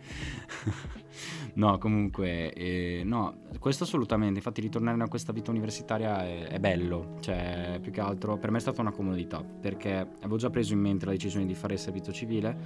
no, 1.55 1.77
comunque, 1.77 2.51
eh, 2.55 3.03
no, 3.05 3.43
questo 3.59 3.85
assolutamente. 3.85 4.37
Infatti, 4.37 4.63
ritornare 4.63 5.03
a 5.03 5.09
questa 5.09 5.35
vita 5.35 5.51
universitaria 5.51 6.25
è, 6.25 6.47
è 6.47 6.59
bello. 6.59 7.19
Cioè, 7.21 7.79
più 7.83 7.93
che 7.93 8.01
altro, 8.01 8.39
per 8.39 8.51
me 8.51 8.57
è 8.57 8.61
stata 8.63 8.81
una 8.81 8.93
comodità 8.93 9.45
perché 9.45 9.95
avevo 10.21 10.39
già 10.39 10.49
preso 10.49 10.73
in 10.73 10.81
mente 10.81 11.05
la 11.05 11.13
decisione 11.13 11.45
di 11.45 11.55
fare 11.55 11.75
il 11.75 11.81
servizio 11.81 12.15
civile. 12.15 12.57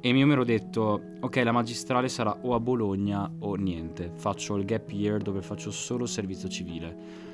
E 0.00 0.08
io 0.10 0.26
mi 0.26 0.32
ero 0.32 0.44
detto, 0.44 1.16
ok, 1.18 1.36
la 1.42 1.50
magistrale 1.50 2.08
sarà 2.08 2.38
o 2.42 2.54
a 2.54 2.60
Bologna 2.60 3.28
o 3.40 3.56
niente. 3.56 4.12
Faccio 4.14 4.54
il 4.54 4.64
gap 4.64 4.88
year 4.92 5.20
dove 5.20 5.42
faccio 5.42 5.72
solo 5.72 6.06
servizio 6.06 6.48
civile. 6.48 7.29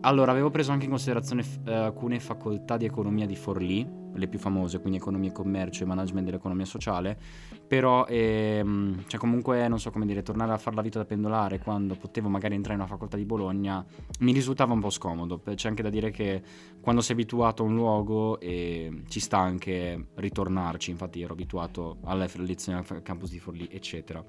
Allora, 0.00 0.30
avevo 0.30 0.50
preso 0.50 0.70
anche 0.70 0.84
in 0.84 0.90
considerazione 0.90 1.44
eh, 1.64 1.72
alcune 1.72 2.20
facoltà 2.20 2.76
di 2.76 2.84
economia 2.84 3.26
di 3.26 3.34
Forlì, 3.34 4.04
le 4.14 4.28
più 4.28 4.38
famose, 4.38 4.78
quindi 4.80 4.98
economia 4.98 5.30
e 5.30 5.32
commercio 5.32 5.82
e 5.82 5.86
management 5.86 6.26
dell'economia 6.26 6.64
sociale, 6.64 7.18
però, 7.66 8.06
ehm, 8.06 9.04
cioè 9.06 9.18
comunque, 9.18 9.66
non 9.68 9.80
so 9.80 9.90
come 9.90 10.06
dire, 10.06 10.22
tornare 10.22 10.52
a 10.52 10.58
fare 10.58 10.76
la 10.76 10.82
vita 10.82 10.98
da 10.98 11.04
pendolare 11.04 11.58
quando 11.58 11.96
potevo 11.96 12.28
magari 12.28 12.54
entrare 12.54 12.76
in 12.76 12.84
una 12.84 12.90
facoltà 12.90 13.16
di 13.16 13.24
Bologna 13.24 13.84
mi 14.20 14.32
risultava 14.32 14.72
un 14.72 14.80
po' 14.80 14.90
scomodo. 14.90 15.42
C'è 15.54 15.68
anche 15.68 15.82
da 15.82 15.90
dire 15.90 16.10
che 16.10 16.42
quando 16.80 17.00
sei 17.00 17.14
abituato 17.14 17.62
a 17.62 17.66
un 17.66 17.74
luogo 17.74 18.38
eh, 18.40 19.02
ci 19.08 19.20
sta 19.20 19.38
anche 19.38 20.08
ritornarci, 20.14 20.90
infatti 20.90 21.20
ero 21.20 21.32
abituato 21.32 21.98
alle 22.04 22.30
lezioni 22.36 22.78
al 22.78 23.02
campus 23.02 23.30
di 23.30 23.38
Forlì, 23.40 23.68
eccetera. 23.70 24.24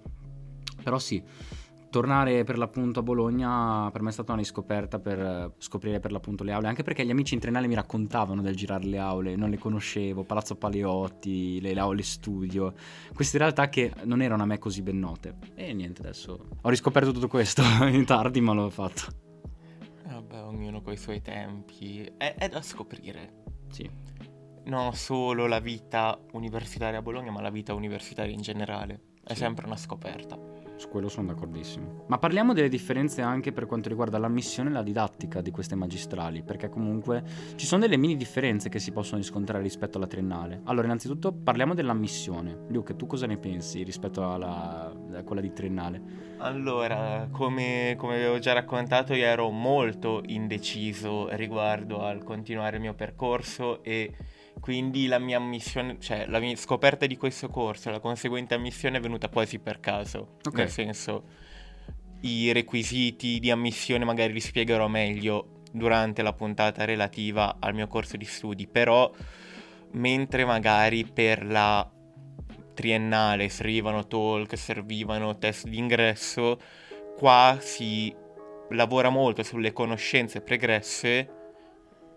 Però 0.84 1.00
sì, 1.00 1.22
tornare 1.90 2.44
per 2.44 2.58
l'appunto 2.58 3.00
a 3.00 3.04
Bologna 3.04 3.90
per 3.92 4.02
me 4.02 4.10
è 4.10 4.12
stata 4.12 4.34
una 4.34 4.42
riscoperta 4.42 5.00
per 5.00 5.20
eh, 5.20 5.52
scoprire 5.58 6.00
per 6.00 6.12
l'appunto 6.12 6.44
le 6.44 6.52
aule, 6.52 6.68
anche 6.68 6.84
perché 6.84 7.06
gli 7.06 7.10
amici 7.12 7.34
in 7.34 7.40
triennale 7.40 7.68
mi 7.68 7.76
raccontavano 7.76 8.42
del 8.42 8.56
girare 8.56 8.86
le 8.86 8.98
aule, 8.98 9.36
non 9.36 9.50
le 9.50 9.58
conoscevo, 9.58 10.24
Palazzo 10.24 10.56
Paleotti, 10.56 11.62
le, 11.62 11.74
le 11.74 11.80
aule 11.80 12.04
studio, 12.04 12.74
queste 13.14 13.38
realtà 13.38 13.70
che 13.70 13.94
non 14.04 14.22
erano 14.22 14.44
a 14.44 14.46
me 14.46 14.58
così 14.60 14.82
ben 14.82 15.00
note. 15.00 15.36
E 15.56 15.74
niente, 15.74 16.02
adesso 16.02 16.48
ho 16.62 16.70
riscoperto 16.70 17.12
tutto 17.12 17.28
questo 17.28 17.62
in 17.88 18.06
tardi, 18.06 18.42
ma 18.42 18.54
l'ho 18.54 18.70
fatto. 18.70 19.26
Vabbè, 20.08 20.42
ognuno 20.44 20.82
con 20.82 20.94
i 20.94 20.98
suoi 20.98 21.22
tempi. 21.22 22.02
È, 22.18 22.36
è 22.38 22.50
da 22.50 22.62
scoprire. 22.62 23.44
Sì. 23.70 23.90
Non 24.66 24.94
solo 24.94 25.48
la 25.48 25.60
vita 25.60 26.20
universitaria 26.34 27.00
a 27.00 27.02
Bologna, 27.02 27.32
ma 27.32 27.42
la 27.42 27.50
vita 27.50 27.74
universitaria 27.74 28.34
in 28.34 28.42
generale. 28.42 29.02
È 29.24 29.34
Sì. 29.34 29.40
sempre 29.40 29.66
una 29.66 29.78
scoperta. 29.78 30.47
Su 30.78 30.90
quello 30.90 31.10
sono 31.10 31.34
d'accordissimo. 31.34 32.04
Ma 32.08 32.20
parliamo 32.20 32.54
delle 32.54 32.70
differenze 32.70 33.24
anche 33.24 33.52
per 33.52 33.66
quanto 33.66 33.90
riguarda 33.90 34.20
l'ammissione 34.20 34.70
e 34.70 34.74
la 34.74 34.84
didattica 34.84 35.42
di 35.42 35.50
queste 35.50 35.74
magistrali, 35.74 36.44
perché 36.44 36.70
comunque 36.70 37.24
ci 37.56 37.66
sono 37.66 37.82
delle 37.82 37.98
mini 37.98 38.16
differenze 38.16 38.70
che 38.70 38.78
si 38.78 38.92
possono 38.92 39.18
riscontrare 39.20 39.64
rispetto 39.64 39.98
alla 39.98 40.06
triennale. 40.06 40.62
Allora, 40.66 40.86
innanzitutto 40.86 41.34
parliamo 41.34 41.74
dell'ammissione. 41.74 42.66
Luke, 42.70 42.96
tu 42.96 43.08
cosa 43.08 43.26
ne 43.26 43.38
pensi 43.38 43.82
rispetto 43.82 44.32
alla, 44.32 44.94
a 45.14 45.24
quella 45.24 45.42
di 45.42 45.52
triennale? 45.52 46.02
Allora, 46.38 47.28
come, 47.32 47.96
come 47.98 48.16
avevo 48.16 48.38
già 48.38 48.54
raccontato, 48.54 49.16
io 49.16 49.26
ero 49.26 49.50
molto 49.50 50.22
indeciso 50.28 51.28
riguardo 51.36 52.04
al 52.04 52.24
continuare 52.24 52.76
il 52.76 52.84
mio 52.84 52.94
percorso 52.94 53.84
e 53.84 54.14
quindi 54.60 55.08
la 55.08 55.20
mia 55.20 55.38
ammissione, 55.38 55.98
cioè 56.00 56.26
la 56.28 56.40
mia 56.40 56.56
scoperta 56.56 57.06
di 57.06 57.18
questo 57.18 57.50
corso, 57.50 57.90
la 57.90 58.00
conseguente 58.00 58.54
ammissione 58.54 58.98
è 58.98 59.00
venuta 59.00 59.30
quasi 59.30 59.60
per 59.60 59.80
caso. 59.80 60.38
Ok. 60.44 60.56
Nel 60.56 60.70
senso, 60.70 61.24
i 62.22 62.52
requisiti 62.52 63.40
di 63.40 63.52
ammissione 63.52 64.06
magari 64.06 64.34
li 64.34 64.40
spiegherò 64.40 64.88
meglio 64.88 65.62
durante 65.72 66.22
la 66.22 66.34
puntata 66.34 66.86
relativa 66.86 67.58
al 67.60 67.74
mio 67.74 67.88
corso 67.88 68.18
di 68.18 68.26
studi, 68.26 68.68
però 68.68 69.12
mentre 69.92 70.46
magari 70.46 71.06
per 71.06 71.46
la 71.46 71.90
triennale 72.74 73.50
servivano 73.50 74.06
talk, 74.08 74.58
servivano 74.58 75.38
test 75.38 75.68
d'ingresso, 75.68 76.60
qua 77.16 77.58
si 77.60 78.14
lavora 78.72 79.10
molto 79.10 79.44
sulle 79.44 79.72
conoscenze 79.72 80.42
pregresse 80.42 81.30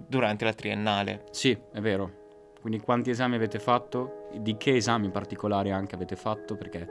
durante 0.06 0.44
la 0.44 0.52
triennale. 0.52 1.24
Sì, 1.30 1.56
è 1.72 1.80
vero. 1.80 2.19
Quindi 2.60 2.80
quanti 2.80 3.10
esami 3.10 3.36
avete 3.36 3.58
fatto? 3.58 4.28
Di 4.36 4.56
che 4.56 4.76
esami 4.76 5.06
in 5.06 5.12
particolare 5.12 5.70
anche 5.70 5.94
avete 5.94 6.16
fatto? 6.16 6.56
Perché 6.56 6.88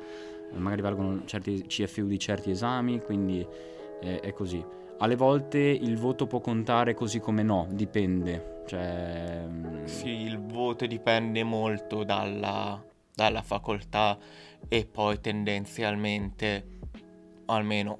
eh, 0.51 0.57
magari 0.57 0.81
valgono 0.81 1.25
certi 1.25 1.65
CFU 1.67 2.07
di 2.07 2.17
certi 2.17 2.51
esami, 2.51 2.99
quindi 3.01 3.45
eh, 4.01 4.19
è 4.19 4.33
così. 4.33 4.63
Alle 5.01 5.15
volte 5.15 5.59
il 5.59 5.97
voto 5.97 6.27
può 6.27 6.39
contare 6.41 6.93
così 6.93 7.19
come 7.19 7.43
no, 7.43 7.67
dipende. 7.69 8.63
Cioè, 8.65 9.45
mm, 9.47 9.85
Sì, 9.85 10.09
il 10.09 10.39
voto 10.39 10.85
dipende 10.85 11.43
molto 11.43 12.03
dalla, 12.03 12.83
dalla 13.13 13.41
facoltà 13.41 14.17
e 14.67 14.85
poi 14.85 15.21
tendenzialmente, 15.21 16.79
almeno 17.45 17.99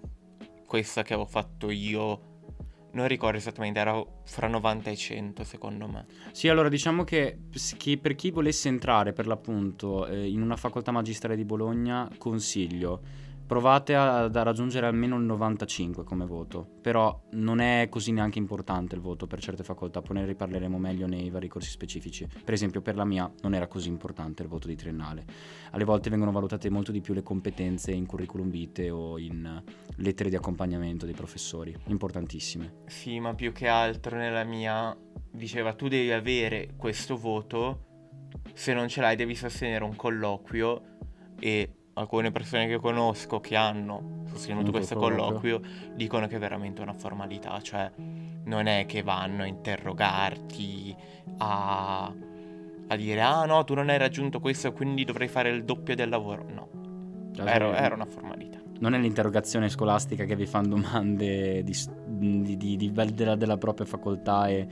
questa 0.65 1.03
che 1.03 1.13
avevo 1.13 1.27
fatto 1.27 1.69
io, 1.69 2.28
non 2.91 3.07
ricordo 3.07 3.37
esattamente, 3.37 3.79
era 3.79 4.03
fra 4.23 4.47
90 4.47 4.89
e 4.89 4.95
100 4.95 5.43
secondo 5.43 5.87
me. 5.87 6.05
Sì, 6.31 6.47
allora 6.47 6.69
diciamo 6.69 7.03
che 7.03 7.37
chi- 7.77 7.97
per 7.97 8.15
chi 8.15 8.31
volesse 8.31 8.67
entrare 8.67 9.13
per 9.13 9.27
l'appunto 9.27 10.07
eh, 10.07 10.27
in 10.27 10.41
una 10.41 10.55
facoltà 10.55 10.91
magistrale 10.91 11.35
di 11.35 11.45
Bologna, 11.45 12.09
consiglio. 12.17 13.27
Provate 13.49 13.95
a- 13.95 14.25
ad 14.25 14.35
raggiungere 14.35 14.85
almeno 14.85 15.17
il 15.17 15.23
95 15.23 16.03
come 16.03 16.27
voto, 16.27 16.69
però 16.83 17.19
non 17.31 17.57
è 17.57 17.87
così 17.89 18.11
neanche 18.11 18.37
importante 18.37 18.93
il 18.93 19.01
voto 19.01 19.25
per 19.25 19.39
certe 19.39 19.63
facoltà, 19.63 20.03
poi 20.03 20.17
ne 20.17 20.25
riparleremo 20.27 20.77
meglio 20.77 21.07
nei 21.07 21.31
vari 21.31 21.47
corsi 21.47 21.71
specifici. 21.71 22.27
Per 22.45 22.53
esempio 22.53 22.83
per 22.83 22.95
la 22.95 23.05
mia 23.05 23.27
non 23.41 23.55
era 23.55 23.65
così 23.65 23.87
importante 23.87 24.43
il 24.43 24.49
voto 24.49 24.67
di 24.67 24.75
triennale. 24.75 25.25
Alle 25.71 25.83
volte 25.83 26.11
vengono 26.11 26.31
valutate 26.31 26.69
molto 26.69 26.91
di 26.91 27.01
più 27.01 27.15
le 27.15 27.23
competenze 27.23 27.91
in 27.91 28.05
curriculum 28.05 28.51
vitae 28.51 28.91
o 28.91 29.17
in 29.17 29.43
eh, 29.43 29.71
lettere 29.95 30.29
di 30.29 30.35
accompagnamento 30.35 31.05
dei 31.05 31.15
professori, 31.15 31.75
importantissime. 31.87 32.83
Sì, 32.85 33.19
ma 33.19 33.33
più 33.33 33.51
che 33.51 33.67
altro 33.67 34.15
nella 34.15 34.43
mia 34.43 34.95
diceva 35.31 35.73
tu 35.73 35.87
devi 35.87 36.11
avere 36.11 36.75
questo 36.77 37.17
voto, 37.17 38.11
se 38.53 38.75
non 38.75 38.87
ce 38.87 39.01
l'hai 39.01 39.15
devi 39.15 39.33
sostenere 39.33 39.83
un 39.83 39.95
colloquio 39.95 40.83
e 41.39 41.73
alcune 41.99 42.31
persone 42.31 42.67
che 42.67 42.79
conosco 42.79 43.39
che 43.39 43.55
hanno 43.55 44.23
sostenuto 44.25 44.71
questo 44.71 44.95
colloquio. 44.95 45.61
dicono 45.93 46.27
che 46.27 46.37
è 46.37 46.39
veramente 46.39 46.81
una 46.81 46.93
formalità, 46.93 47.59
cioè 47.61 47.91
non 48.45 48.67
è 48.67 48.85
che 48.85 49.03
vanno 49.03 49.43
a 49.43 49.45
interrogarti, 49.45 50.95
a, 51.37 52.13
a 52.87 52.95
dire 52.95 53.21
ah 53.21 53.45
no 53.45 53.63
tu 53.63 53.73
non 53.73 53.89
hai 53.89 53.97
raggiunto 53.97 54.39
questo 54.39 54.71
quindi 54.71 55.03
dovrai 55.03 55.27
fare 55.27 55.49
il 55.49 55.63
doppio 55.65 55.95
del 55.95 56.09
lavoro, 56.09 56.45
no, 56.49 56.69
era, 57.45 57.77
era 57.77 57.95
una 57.95 58.05
formalità. 58.05 58.57
Non 58.79 58.93
è 58.93 58.97
l'interrogazione 58.97 59.67
scolastica 59.67 60.23
che 60.23 60.37
vi 60.37 60.45
fanno 60.45 60.69
domande 60.69 61.63
di, 61.63 61.73
di- 62.19 62.57
di- 62.57 62.75
di- 62.75 62.91
della, 62.91 63.35
della 63.35 63.57
propria 63.57 63.85
facoltà 63.85 64.47
e, 64.47 64.67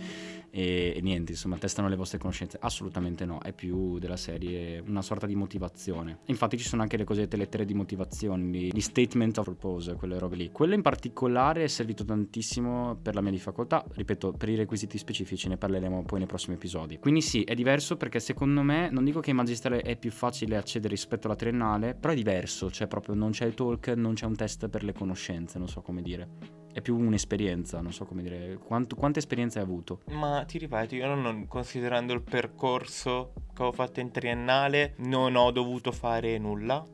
e- 0.49 0.93
e 0.95 1.01
niente, 1.01 1.31
insomma, 1.31 1.57
testano 1.57 1.87
le 1.87 1.95
vostre 1.95 2.17
conoscenze. 2.19 2.57
Assolutamente 2.61 3.25
no, 3.25 3.39
è 3.39 3.53
più 3.53 3.97
della 3.99 4.17
serie 4.17 4.83
una 4.85 5.01
sorta 5.01 5.25
di 5.25 5.35
motivazione. 5.35 6.19
Infatti 6.25 6.57
ci 6.57 6.65
sono 6.65 6.81
anche 6.81 6.97
le 6.97 7.03
cosiddette 7.03 7.37
lettere 7.37 7.65
di 7.65 7.73
motivazione, 7.73 8.69
di 8.69 8.81
statement 8.81 9.37
of 9.39 9.45
purpose, 9.45 9.95
quelle 9.95 10.19
robe 10.19 10.35
lì. 10.35 10.51
Quello 10.51 10.73
in 10.73 10.81
particolare 10.81 11.63
è 11.63 11.67
servito 11.67 12.03
tantissimo 12.05 12.97
per 13.01 13.15
la 13.15 13.21
mia 13.21 13.31
di 13.31 13.39
facoltà, 13.39 13.85
ripeto, 13.89 14.33
per 14.33 14.49
i 14.49 14.55
requisiti 14.55 14.97
specifici 14.97 15.47
ne 15.47 15.57
parleremo 15.57 16.03
poi 16.03 16.19
nei 16.19 16.27
prossimi 16.27 16.55
episodi. 16.55 16.97
Quindi 16.99 17.21
sì, 17.21 17.43
è 17.43 17.55
diverso 17.55 17.97
perché 17.97 18.19
secondo 18.19 18.61
me, 18.61 18.89
non 18.91 19.03
dico 19.03 19.19
che 19.19 19.29
in 19.29 19.35
magistrale 19.37 19.81
è 19.81 19.95
più 19.97 20.11
facile 20.11 20.57
accedere 20.57 20.93
rispetto 20.93 21.27
alla 21.27 21.35
triennale, 21.35 21.95
però 21.95 22.13
è 22.13 22.15
diverso, 22.15 22.69
cioè 22.69 22.87
proprio 22.87 23.15
non 23.15 23.31
c'è 23.31 23.45
il 23.45 23.53
talk, 23.53 23.87
non 23.89 24.13
c'è 24.13 24.25
un 24.25 24.35
test 24.35 24.67
per 24.67 24.83
le 24.83 24.93
conoscenze, 24.93 25.57
non 25.57 25.67
so 25.67 25.81
come 25.81 26.01
dire. 26.01 26.29
È 26.77 26.81
più 26.81 26.95
un'esperienza, 26.95 27.81
non 27.81 27.91
so 27.91 28.05
come 28.05 28.21
dire. 28.21 28.59
Quanto- 28.63 28.95
quante 28.95 29.17
esperienze 29.17 29.57
hai 29.57 29.65
avuto? 29.65 30.01
Ma 30.11 30.43
ti 30.45 30.59
ripeto, 30.59 30.93
io 30.93 31.15
non, 31.15 31.47
considerando 31.47 32.13
il 32.13 32.21
percorso 32.21 33.33
che 33.55 33.63
ho 33.63 33.71
fatto 33.71 33.99
in 33.99 34.11
triennale, 34.11 34.93
non 34.97 35.35
ho 35.35 35.49
dovuto 35.49 35.91
fare 35.91 36.37
nulla 36.37 36.85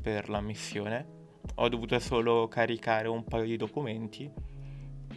per 0.00 0.30
la 0.30 0.40
missione. 0.40 1.06
ho 1.56 1.68
dovuto 1.68 1.98
solo 1.98 2.48
caricare 2.48 3.08
un 3.08 3.24
paio 3.24 3.44
di 3.44 3.56
documenti 3.58 4.28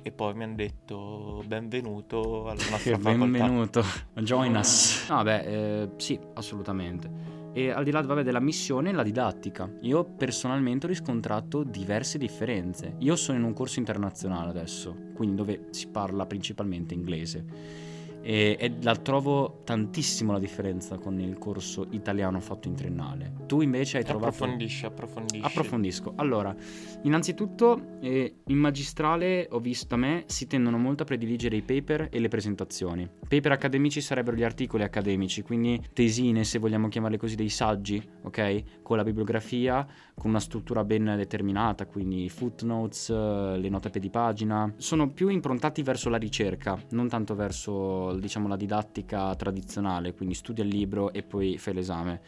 e 0.02 0.12
poi 0.12 0.34
mi 0.34 0.44
hanno 0.44 0.56
detto 0.56 1.42
benvenuto 1.48 2.50
alla 2.50 2.62
nostra 2.70 2.98
facoltà. 2.98 3.18
Benvenuto, 3.26 3.84
join 4.16 4.54
us. 4.56 5.08
No, 5.10 5.24
beh, 5.24 5.82
eh, 5.84 5.90
sì, 5.96 6.20
assolutamente. 6.34 7.39
E 7.52 7.72
al 7.72 7.84
di 7.84 7.92
là 7.92 8.02
vabbè, 8.02 8.24
della 8.24 8.40
missione, 8.40 8.92
la 8.92 9.04
didattica. 9.04 9.70
Io 9.82 10.04
personalmente 10.04 10.86
ho 10.86 10.90
riscontrato 10.90 11.64
diverse 11.64 12.18
differenze. 12.18 12.96
Io 13.00 13.16
sono 13.16 13.38
in 13.38 13.44
un 13.44 13.54
corso 13.54 13.80
internazionale 13.80 14.50
adesso, 14.50 14.96
quindi 15.14 15.36
dove 15.36 15.68
si 15.72 15.88
parla 15.88 16.26
principalmente 16.26 16.94
inglese 16.94 17.88
e, 18.22 18.58
e, 18.60 18.76
la 18.82 18.96
trovo 18.96 19.62
tantissimo 19.64 20.32
la 20.32 20.40
differenza 20.40 20.98
con 20.98 21.20
il 21.20 21.38
corso 21.38 21.88
italiano 21.92 22.40
fatto 22.40 22.68
in 22.68 22.76
triennale. 22.76 23.34
Tu 23.46 23.62
invece 23.62 23.98
hai 23.98 24.04
trovato... 24.04 24.28
Approfondisci, 24.30 24.86
approfondisci. 24.86 25.46
Approfondisco. 25.46 26.14
Allora, 26.16 26.56
innanzitutto 27.04 27.98
eh, 28.02 28.36
in 28.46 28.58
magistrale 28.58 29.48
ho 29.52 29.60
visto 29.60 29.88
da 29.90 29.96
me 29.96 30.24
si 30.28 30.48
tendono 30.48 30.78
molto 30.78 31.04
a 31.04 31.06
prediligere 31.06 31.56
i 31.56 31.62
paper 31.62 32.10
e 32.12 32.20
le 32.20 32.28
presentazioni. 32.28 33.10
Paper 33.28 33.52
accademici 33.52 34.02
sarebbero 34.02 34.36
gli 34.36 34.44
articoli 34.44 34.84
accademici, 34.84 35.42
quindi 35.42 35.82
tesine 35.94 36.44
se 36.44 36.60
vogliamo 36.60 36.88
chiamarle 36.88 37.18
così, 37.18 37.36
dei 37.36 37.50
saggi, 37.50 38.02
ok? 38.24 38.82
Con 38.82 38.98
la 38.98 39.04
bibliografia, 39.04 39.86
con 40.16 40.30
una 40.30 40.40
struttura 40.40 40.84
ben 40.84 41.14
determinata, 41.16 41.86
quindi 41.86 42.30
footnotes, 42.30 43.10
le 43.10 43.70
note 43.70 43.90
di 44.00 44.10
pagina. 44.10 44.72
Sono 44.78 45.10
più 45.10 45.30
improntati 45.30 45.82
verso 45.82 46.10
la 46.10 46.18
ricerca, 46.18 46.80
non 46.92 47.08
tanto 47.08 47.36
verso 47.36 48.09
diciamo, 48.14 48.48
la 48.48 48.56
didattica 48.56 49.36
tradizionale, 49.36 50.14
quindi 50.14 50.36
studi 50.36 50.62
il 50.62 50.68
libro 50.68 51.12
e 51.14 51.24
poi 51.24 51.58
fai 51.58 51.74
l'esame. 51.74 52.22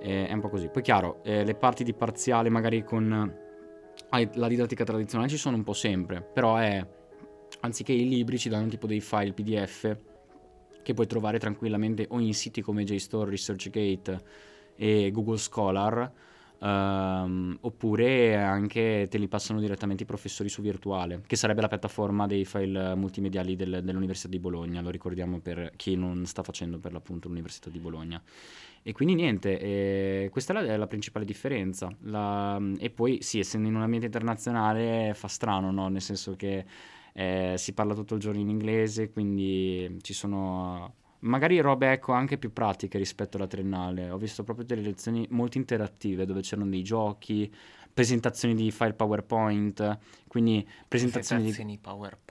Eh, 0.00 0.26
è 0.26 0.32
un 0.32 0.40
po' 0.40 0.48
così. 0.48 0.68
Poi 0.68 0.82
chiaro, 0.82 1.22
eh, 1.24 1.44
le 1.44 1.54
parti 1.54 1.84
di 1.84 1.94
parziale 1.94 2.48
magari 2.48 2.84
con 2.84 3.44
la 4.10 4.48
didattica 4.48 4.84
tradizionale 4.84 5.28
ci 5.28 5.36
sono 5.36 5.56
un 5.56 5.64
po' 5.64 5.72
sempre, 5.72 6.20
però 6.20 6.56
è, 6.56 6.86
anziché 7.60 7.92
i 7.92 8.08
libri 8.08 8.38
ci 8.38 8.48
danno 8.48 8.68
tipo 8.68 8.86
dei 8.86 9.00
file 9.00 9.32
PDF 9.32 9.96
che 10.82 10.94
puoi 10.94 11.06
trovare 11.06 11.38
tranquillamente 11.38 12.06
o 12.10 12.20
in 12.20 12.32
siti 12.32 12.60
come 12.60 12.84
JSTOR, 12.84 13.28
ResearchGate 13.28 14.22
e 14.76 15.10
Google 15.10 15.38
Scholar, 15.38 16.12
Um, 16.58 17.58
oppure 17.60 18.34
anche 18.36 19.06
te 19.10 19.18
li 19.18 19.28
passano 19.28 19.60
direttamente 19.60 20.04
i 20.04 20.06
professori 20.06 20.48
su 20.48 20.62
Virtuale, 20.62 21.22
che 21.26 21.36
sarebbe 21.36 21.60
la 21.60 21.68
piattaforma 21.68 22.26
dei 22.26 22.44
file 22.44 22.94
multimediali 22.94 23.56
del, 23.56 23.82
dell'Università 23.84 24.28
di 24.28 24.38
Bologna, 24.38 24.80
lo 24.80 24.90
ricordiamo 24.90 25.40
per 25.40 25.72
chi 25.76 25.96
non 25.96 26.24
sta 26.24 26.42
facendo 26.42 26.78
per 26.78 26.92
l'appunto 26.92 27.28
l'Università 27.28 27.68
di 27.68 27.78
Bologna. 27.78 28.22
E 28.82 28.92
quindi 28.92 29.14
niente, 29.14 29.58
eh, 29.58 30.28
questa 30.30 30.52
è 30.52 30.62
la, 30.62 30.72
è 30.72 30.76
la, 30.76 30.86
principale 30.86 31.24
differenza. 31.24 31.94
La, 32.02 32.60
e 32.78 32.88
poi 32.90 33.20
sì, 33.20 33.40
essendo 33.40 33.66
in 33.66 33.74
un 33.74 33.82
ambiente 33.82 34.06
internazionale 34.06 35.12
fa 35.14 35.26
strano, 35.26 35.72
no? 35.72 35.88
nel 35.88 36.00
senso 36.00 36.36
che 36.36 36.64
eh, 37.12 37.54
si 37.56 37.72
parla 37.72 37.94
tutto 37.94 38.14
il 38.14 38.20
giorno 38.20 38.40
in 38.40 38.48
inglese, 38.48 39.10
quindi 39.10 39.98
ci 40.02 40.12
sono 40.12 40.94
magari 41.20 41.60
robe 41.60 41.92
ecco 41.92 42.12
anche 42.12 42.38
più 42.38 42.52
pratiche 42.52 42.98
rispetto 42.98 43.36
alla 43.36 43.46
triennale. 43.46 44.10
Ho 44.10 44.18
visto 44.18 44.44
proprio 44.44 44.66
delle 44.66 44.82
lezioni 44.82 45.26
molto 45.30 45.58
interattive 45.58 46.26
dove 46.26 46.40
c'erano 46.40 46.68
dei 46.68 46.82
giochi, 46.82 47.52
presentazioni 47.92 48.54
di 48.54 48.70
file 48.70 48.92
PowerPoint, 48.92 49.98
quindi 50.28 50.66
presentazioni, 50.86 51.42
presentazioni 51.42 51.70
di 51.70 51.78
PowerPoint, 51.78 52.25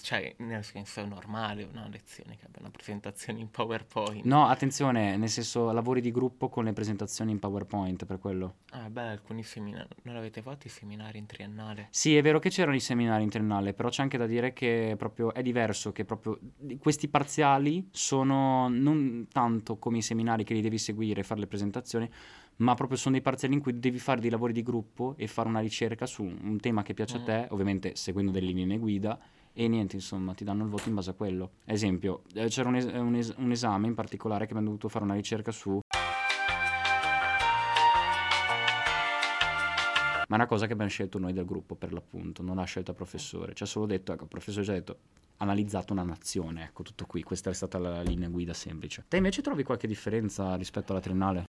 cioè 0.00 0.34
nel 0.38 0.64
senso 0.64 1.00
è 1.00 1.04
normale 1.04 1.64
una 1.64 1.88
lezione 1.88 2.36
che 2.36 2.46
abbia 2.46 2.60
una 2.60 2.70
presentazione 2.70 3.40
in 3.40 3.50
PowerPoint. 3.50 4.24
No, 4.24 4.46
attenzione, 4.46 5.16
nel 5.16 5.28
senso 5.28 5.70
lavori 5.72 6.00
di 6.00 6.10
gruppo 6.10 6.48
con 6.48 6.64
le 6.64 6.72
presentazioni 6.72 7.30
in 7.32 7.38
PowerPoint 7.38 8.04
per 8.04 8.18
quello. 8.18 8.56
Ah, 8.70 8.88
beh, 8.88 9.08
alcuni 9.08 9.42
seminari 9.42 9.88
non 10.02 10.16
avete 10.16 10.42
fatto 10.42 10.66
i 10.66 10.70
seminari 10.70 11.18
in 11.18 11.26
triennale? 11.26 11.88
Sì, 11.90 12.16
è 12.16 12.22
vero 12.22 12.38
che 12.38 12.50
c'erano 12.50 12.76
i 12.76 12.80
seminari 12.80 13.22
in 13.22 13.30
triennale, 13.30 13.74
però 13.74 13.88
c'è 13.88 14.02
anche 14.02 14.18
da 14.18 14.26
dire 14.26 14.52
che 14.52 14.94
proprio 14.96 15.32
è 15.34 15.42
diverso 15.42 15.92
che 15.92 16.04
proprio 16.04 16.38
questi 16.78 17.08
parziali 17.08 17.88
sono 17.90 18.68
non 18.68 19.26
tanto 19.30 19.78
come 19.78 19.98
i 19.98 20.02
seminari 20.02 20.44
che 20.44 20.54
li 20.54 20.60
devi 20.60 20.78
seguire 20.78 21.20
e 21.20 21.24
fare 21.24 21.40
le 21.40 21.46
presentazioni, 21.46 22.10
ma 22.56 22.74
proprio 22.74 22.96
sono 22.96 23.14
dei 23.14 23.22
parziali 23.22 23.54
in 23.54 23.60
cui 23.60 23.78
devi 23.78 23.98
fare 23.98 24.20
dei 24.20 24.30
lavori 24.30 24.52
di 24.52 24.62
gruppo 24.62 25.14
e 25.16 25.26
fare 25.26 25.48
una 25.48 25.60
ricerca 25.60 26.06
su 26.06 26.22
un 26.22 26.58
tema 26.60 26.82
che 26.82 26.94
piace 26.94 27.18
mm. 27.18 27.20
a 27.20 27.24
te, 27.24 27.46
ovviamente 27.50 27.96
seguendo 27.96 28.30
delle 28.30 28.52
linee 28.52 28.78
guida, 28.78 29.18
e 29.52 29.68
niente, 29.68 29.96
insomma, 29.96 30.34
ti 30.34 30.44
danno 30.44 30.64
il 30.64 30.70
voto 30.70 30.88
in 30.88 30.94
base 30.94 31.10
a 31.10 31.14
quello. 31.14 31.50
Esempio, 31.64 32.22
eh, 32.34 32.46
c'era 32.48 32.68
un, 32.68 32.76
es- 32.76 32.84
un, 32.92 33.14
es- 33.14 33.34
un 33.36 33.50
esame 33.50 33.86
in 33.86 33.94
particolare 33.94 34.46
che 34.46 34.52
abbiamo 34.52 34.68
dovuto 34.68 34.88
fare 34.88 35.04
una 35.04 35.14
ricerca 35.14 35.50
su... 35.50 35.80
Ma 40.28 40.36
è 40.36 40.38
una 40.38 40.46
cosa 40.46 40.66
che 40.66 40.72
abbiamo 40.74 40.90
scelto 40.90 41.18
noi 41.18 41.32
del 41.32 41.44
gruppo, 41.44 41.74
per 41.74 41.92
l'appunto, 41.92 42.42
non 42.42 42.54
l'ha 42.54 42.64
scelta 42.64 42.92
il 42.92 42.96
professore. 42.96 43.52
Ci 43.52 43.64
ha 43.64 43.66
solo 43.66 43.86
detto, 43.86 44.12
ecco, 44.12 44.22
il 44.22 44.28
professore 44.28 44.64
ci 44.64 44.70
ha 44.70 44.74
detto, 44.74 44.98
analizzato 45.38 45.92
una 45.92 46.04
nazione, 46.04 46.62
ecco, 46.64 46.84
tutto 46.84 47.04
qui. 47.06 47.24
Questa 47.24 47.50
è 47.50 47.52
stata 47.52 47.78
la 47.78 48.00
linea 48.02 48.28
guida 48.28 48.54
semplice. 48.54 49.04
Te 49.08 49.16
invece 49.16 49.42
trovi 49.42 49.64
qualche 49.64 49.88
differenza 49.88 50.54
rispetto 50.54 50.92
alla 50.92 51.00
triennale? 51.00 51.49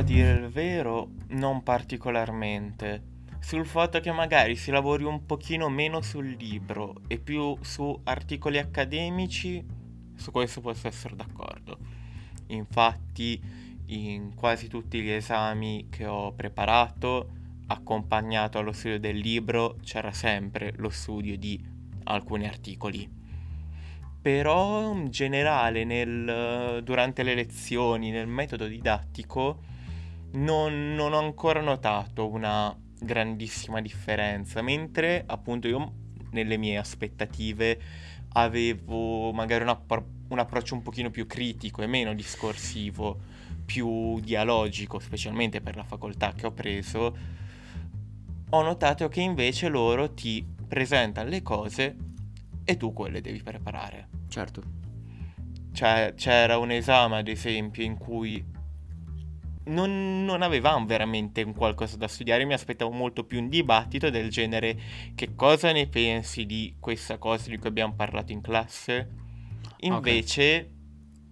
A 0.00 0.02
dire 0.02 0.32
il 0.32 0.48
vero, 0.48 1.10
non 1.28 1.62
particolarmente. 1.62 3.02
Sul 3.38 3.66
fatto 3.66 4.00
che 4.00 4.10
magari 4.10 4.56
si 4.56 4.70
lavori 4.70 5.04
un 5.04 5.26
pochino 5.26 5.68
meno 5.68 6.00
sul 6.00 6.36
libro 6.38 7.02
e 7.06 7.18
più 7.18 7.56
su 7.60 8.00
articoli 8.04 8.56
accademici, 8.56 9.62
su 10.14 10.30
questo 10.30 10.62
posso 10.62 10.88
essere 10.88 11.16
d'accordo. 11.16 11.76
Infatti, 12.46 13.40
in 13.86 14.34
quasi 14.34 14.68
tutti 14.68 15.02
gli 15.02 15.10
esami 15.10 15.88
che 15.90 16.06
ho 16.06 16.32
preparato, 16.32 17.28
accompagnato 17.66 18.56
allo 18.58 18.72
studio 18.72 18.98
del 18.98 19.18
libro, 19.18 19.76
c'era 19.82 20.12
sempre 20.12 20.72
lo 20.76 20.88
studio 20.88 21.36
di 21.36 21.62
alcuni 22.04 22.46
articoli. 22.46 23.06
Però 24.22 24.94
in 24.94 25.10
generale 25.10 25.84
nel, 25.84 26.82
durante 26.82 27.22
le 27.22 27.34
lezioni, 27.34 28.10
nel 28.10 28.26
metodo 28.26 28.66
didattico, 28.66 29.68
non, 30.32 30.94
non 30.94 31.12
ho 31.12 31.18
ancora 31.18 31.60
notato 31.60 32.28
una 32.28 32.76
grandissima 33.00 33.80
differenza, 33.80 34.62
mentre 34.62 35.24
appunto 35.26 35.68
io 35.68 35.92
nelle 36.30 36.56
mie 36.56 36.76
aspettative 36.76 37.80
avevo 38.32 39.32
magari 39.32 39.62
un, 39.62 39.70
appro- 39.70 40.08
un, 40.28 40.38
approccio 40.38 40.74
un 40.74 40.82
pochino 40.82 41.10
più 41.10 41.26
critico 41.26 41.82
e 41.82 41.86
meno 41.86 42.14
discorsivo, 42.14 43.18
più 43.64 44.20
dialogico, 44.20 44.98
specialmente 44.98 45.60
per 45.60 45.76
la 45.76 45.84
facoltà 45.84 46.32
che 46.32 46.46
ho 46.46 46.52
preso, 46.52 47.16
ho 48.50 48.62
notato 48.62 49.08
che 49.08 49.20
invece 49.20 49.68
loro 49.68 50.12
ti 50.12 50.44
presentano 50.66 51.28
le 51.28 51.42
cose 51.42 51.96
e 52.64 52.76
tu 52.76 52.92
quelle 52.92 53.20
devi 53.20 53.42
preparare. 53.42 54.08
Certo. 54.28 54.62
Cioè, 55.72 56.14
c'era 56.16 56.58
un 56.58 56.70
esame, 56.72 57.18
ad 57.18 57.28
esempio, 57.28 57.82
in 57.82 57.96
cui 57.96 58.44
non, 59.70 60.24
non, 60.24 60.42
avevamo 60.42 60.84
veramente 60.84 61.42
un 61.42 61.54
qualcosa 61.54 61.96
da 61.96 62.08
studiare, 62.08 62.44
mi 62.44 62.52
aspettavo 62.52 62.90
molto 62.90 63.24
più 63.24 63.40
un 63.40 63.48
dibattito 63.48 64.10
del 64.10 64.30
genere 64.30 64.78
che 65.14 65.34
cosa 65.34 65.72
ne 65.72 65.86
pensi 65.86 66.44
di 66.46 66.74
questa 66.78 67.18
cosa 67.18 67.48
di 67.48 67.58
cui 67.58 67.68
abbiamo 67.68 67.94
parlato 67.94 68.32
in 68.32 68.40
classe. 68.40 69.08
Invece 69.80 70.56
okay. 70.56 70.70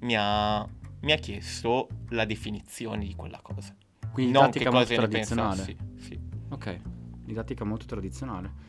mi, 0.00 0.16
ha, 0.16 0.66
mi, 1.00 1.12
ha, 1.12 1.16
chiesto 1.16 1.88
la 2.10 2.24
definizione 2.24 3.04
di 3.04 3.14
quella 3.14 3.40
cosa. 3.42 3.76
Quindi 4.12 4.32
non 4.32 4.50
didattica 4.50 4.70
molto 4.70 4.94
tradizionale. 4.94 5.64
Pensassi, 5.64 6.06
sì. 6.08 6.18
Ok, 6.48 6.80
didattica 7.24 7.64
molto 7.64 7.86
tradizionale. 7.86 8.66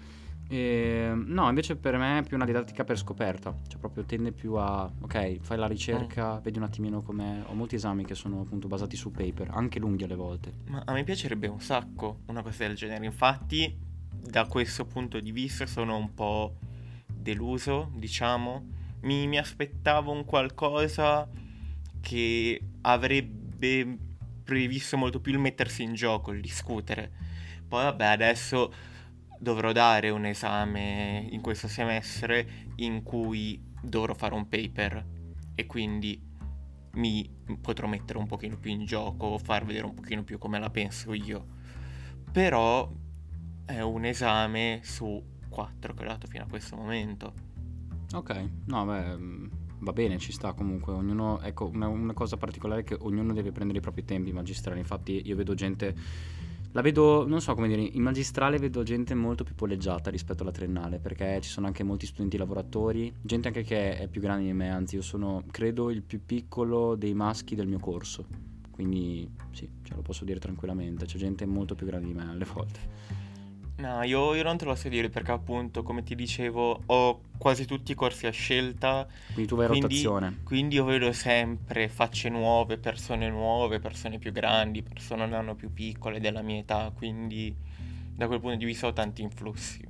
E, 0.52 0.58
ehm, 0.58 1.26
no, 1.28 1.48
invece 1.48 1.76
per 1.76 1.96
me 1.98 2.20
è 2.20 2.24
più 2.24 2.36
una 2.36 2.46
didattica 2.46 2.84
per 2.84 2.98
scoperta, 2.98 3.56
cioè 3.68 3.80
proprio 3.80 4.04
tende 4.04 4.32
più 4.32 4.56
a, 4.56 4.92
ok, 5.02 5.38
fai 5.42 5.58
la 5.58 5.68
ricerca, 5.68 6.38
mm. 6.38 6.42
vedi 6.42 6.58
un 6.58 6.64
attimino 6.64 7.02
come 7.04 7.44
Ho 7.46 7.54
molti 7.54 7.76
esami 7.76 8.04
che 8.04 8.16
sono 8.16 8.42
appunto 8.42 8.68
basati 8.68 8.96
su 8.96 9.12
paper, 9.12 9.50
anche 9.52 9.80
lunghi 9.80 10.04
alle 10.04 10.16
volte. 10.16 10.52
Ma 10.68 10.82
a 10.86 10.94
me 10.94 11.04
piacerebbe 11.04 11.48
un 11.48 11.62
sacco 11.62 12.22
una 12.26 12.42
cosa 12.42 12.66
del 12.66 12.76
genere, 12.76 13.06
infatti 13.06 13.78
da 14.12 14.46
questo 14.48 14.86
punto 14.86 15.20
di 15.20 15.32
vista 15.32 15.68
sono 15.68 15.96
un 15.98 16.14
po' 16.14 16.56
deluso, 17.06 17.92
diciamo. 17.96 18.78
Mi, 19.02 19.28
mi 19.28 19.38
aspettavo 19.38 20.12
un 20.12 20.26
qualcosa 20.26 21.30
che 22.02 22.62
avrebbe 22.82 23.98
previsto 24.44 24.98
molto 24.98 25.22
più 25.22 25.32
il 25.32 25.40
mettersi 25.40 25.84
in 25.84 25.94
gioco, 25.94 26.32
il 26.32 26.42
discutere. 26.42 27.12
Poi 27.68 27.84
vabbè, 27.84 28.06
adesso 28.06 28.74
dovrò 29.40 29.72
dare 29.72 30.10
un 30.10 30.26
esame 30.26 31.26
in 31.32 31.42
questo 31.42 31.68
semestre 31.68 32.68
in 32.76 33.02
cui 33.04 33.62
dovrò 33.82 34.14
fare 34.14 34.36
un 34.36 34.48
paper 34.48 35.06
e 35.56 35.66
quindi 35.66 36.22
mi 36.94 37.30
potrò 37.62 37.88
mettere 37.88 38.20
un 38.20 38.28
pochino 38.28 38.58
più 38.58 38.72
in 38.72 38.86
gioco, 38.86 39.38
far 39.38 39.66
vedere 39.66 39.86
un 39.86 39.94
pochino 39.94 40.24
più 40.24 40.38
come 40.38 40.60
la 40.60 40.70
penso 40.70 41.14
io. 41.14 41.58
Però 42.32 42.92
è 43.66 43.82
un 43.82 44.06
esame 44.06 44.82
su 44.84 45.24
quattro 45.48 45.94
che 45.94 46.04
ho 46.04 46.08
dato 46.08 46.28
fino 46.28 46.44
a 46.44 46.48
questo 46.48 46.76
momento. 46.76 47.34
Ok, 48.14 48.50
no 48.66 48.86
beh, 48.86 49.18
mm, 49.18 49.46
va 49.80 49.94
bene, 49.94 50.18
ci 50.18 50.32
sta 50.32 50.54
comunque. 50.54 50.94
Ognuno, 50.94 51.40
ecco, 51.42 51.68
una 51.68 52.14
cosa 52.14 52.38
particolare 52.38 52.82
è 52.82 52.84
che 52.84 52.98
ognuno 53.00 53.34
deve 53.34 53.52
prendere 53.52 53.80
i 53.80 53.82
propri 53.82 54.04
tempi 54.04 54.32
magistrali. 54.32 54.80
Infatti, 54.80 55.22
io 55.26 55.36
vedo 55.36 55.54
gente. 55.54 55.96
La 56.74 56.82
vedo, 56.82 57.28
non 57.28 57.42
so 57.42 57.56
come 57.56 57.68
dire, 57.68 57.82
in 57.82 58.04
magistrale 58.04 58.60
vedo 58.60 58.84
gente 58.84 59.16
molto 59.16 59.44
più 59.44 59.56
poleggiata 59.56 60.12
rispetto 60.12 60.44
alla 60.44 60.52
triennale, 60.52 61.00
perché 61.00 61.40
ci 61.42 61.50
sono 61.50 61.66
anche 61.66 61.82
molti 61.82 62.06
studenti 62.06 62.38
lavoratori, 62.38 63.12
gente 63.22 63.48
anche 63.48 63.64
che 63.64 63.98
è 63.98 64.08
più 64.08 64.22
grande 64.22 64.46
di 64.46 64.54
me, 64.54 64.70
anzi 64.70 64.96
io 64.96 65.02
sono, 65.02 65.44
credo, 65.50 65.90
il 65.90 66.04
più 66.04 66.22
piccolo 66.24 66.96
dei 66.96 67.16
maschi 67.16 67.56
del 67.56 67.66
mio 67.66 67.80
corso. 67.80 68.26
Quindi 68.70 69.28
sì, 69.52 69.68
ce 69.82 69.96
lo 69.96 70.02
posso 70.02 70.26
dire 70.26 70.40
tranquillamente, 70.40 71.06
c'è 71.06 71.18
gente 71.18 71.46
molto 71.48 71.74
più 71.74 71.88
grande 71.88 72.06
di 72.06 72.14
me 72.14 72.30
alle 72.30 72.46
volte. 72.46 72.80
No, 73.80 74.04
io, 74.04 74.36
io 74.36 74.44
non 74.44 74.58
te 74.58 74.66
lo 74.66 74.76
so 74.76 74.90
dire 74.90 75.10
perché 75.10 75.32
appunto, 75.32 75.84
come 75.84 76.04
ti 76.04 76.14
dicevo, 76.14 76.82
ho 76.86 77.22
quasi 77.38 77.66
tutti 77.66 77.94
i 77.94 77.96
corsi 77.96 78.28
a 78.28 78.32
scelta. 78.32 79.08
Quindi 79.34 79.48
tu 79.48 79.56
vai 79.56 79.66
a 79.66 79.70
Quindi- 79.70 79.88
rotazione. 79.88 80.40
Quindi 80.44 80.76
io 80.76 80.84
vedo 80.84 81.14
sempre 81.14 81.88
facce 81.88 82.28
nuove, 82.28 82.78
persone 82.78 83.30
nuove, 83.30 83.80
persone 83.80 84.20
più 84.20 84.34
grandi, 84.34 84.84
persone 84.84 85.24
un 85.24 85.34
anno 85.34 85.56
più 85.56 85.72
piccole 85.72 86.20
della 86.20 86.42
mia 86.42 86.60
età, 86.60 86.92
quindi 86.94 87.56
da 88.16 88.28
quel 88.28 88.42
punto 88.42 88.58
di 88.58 88.66
vista 88.66 88.88
ho 88.88 88.92
tanti 88.94 89.22
influssi. 89.22 89.82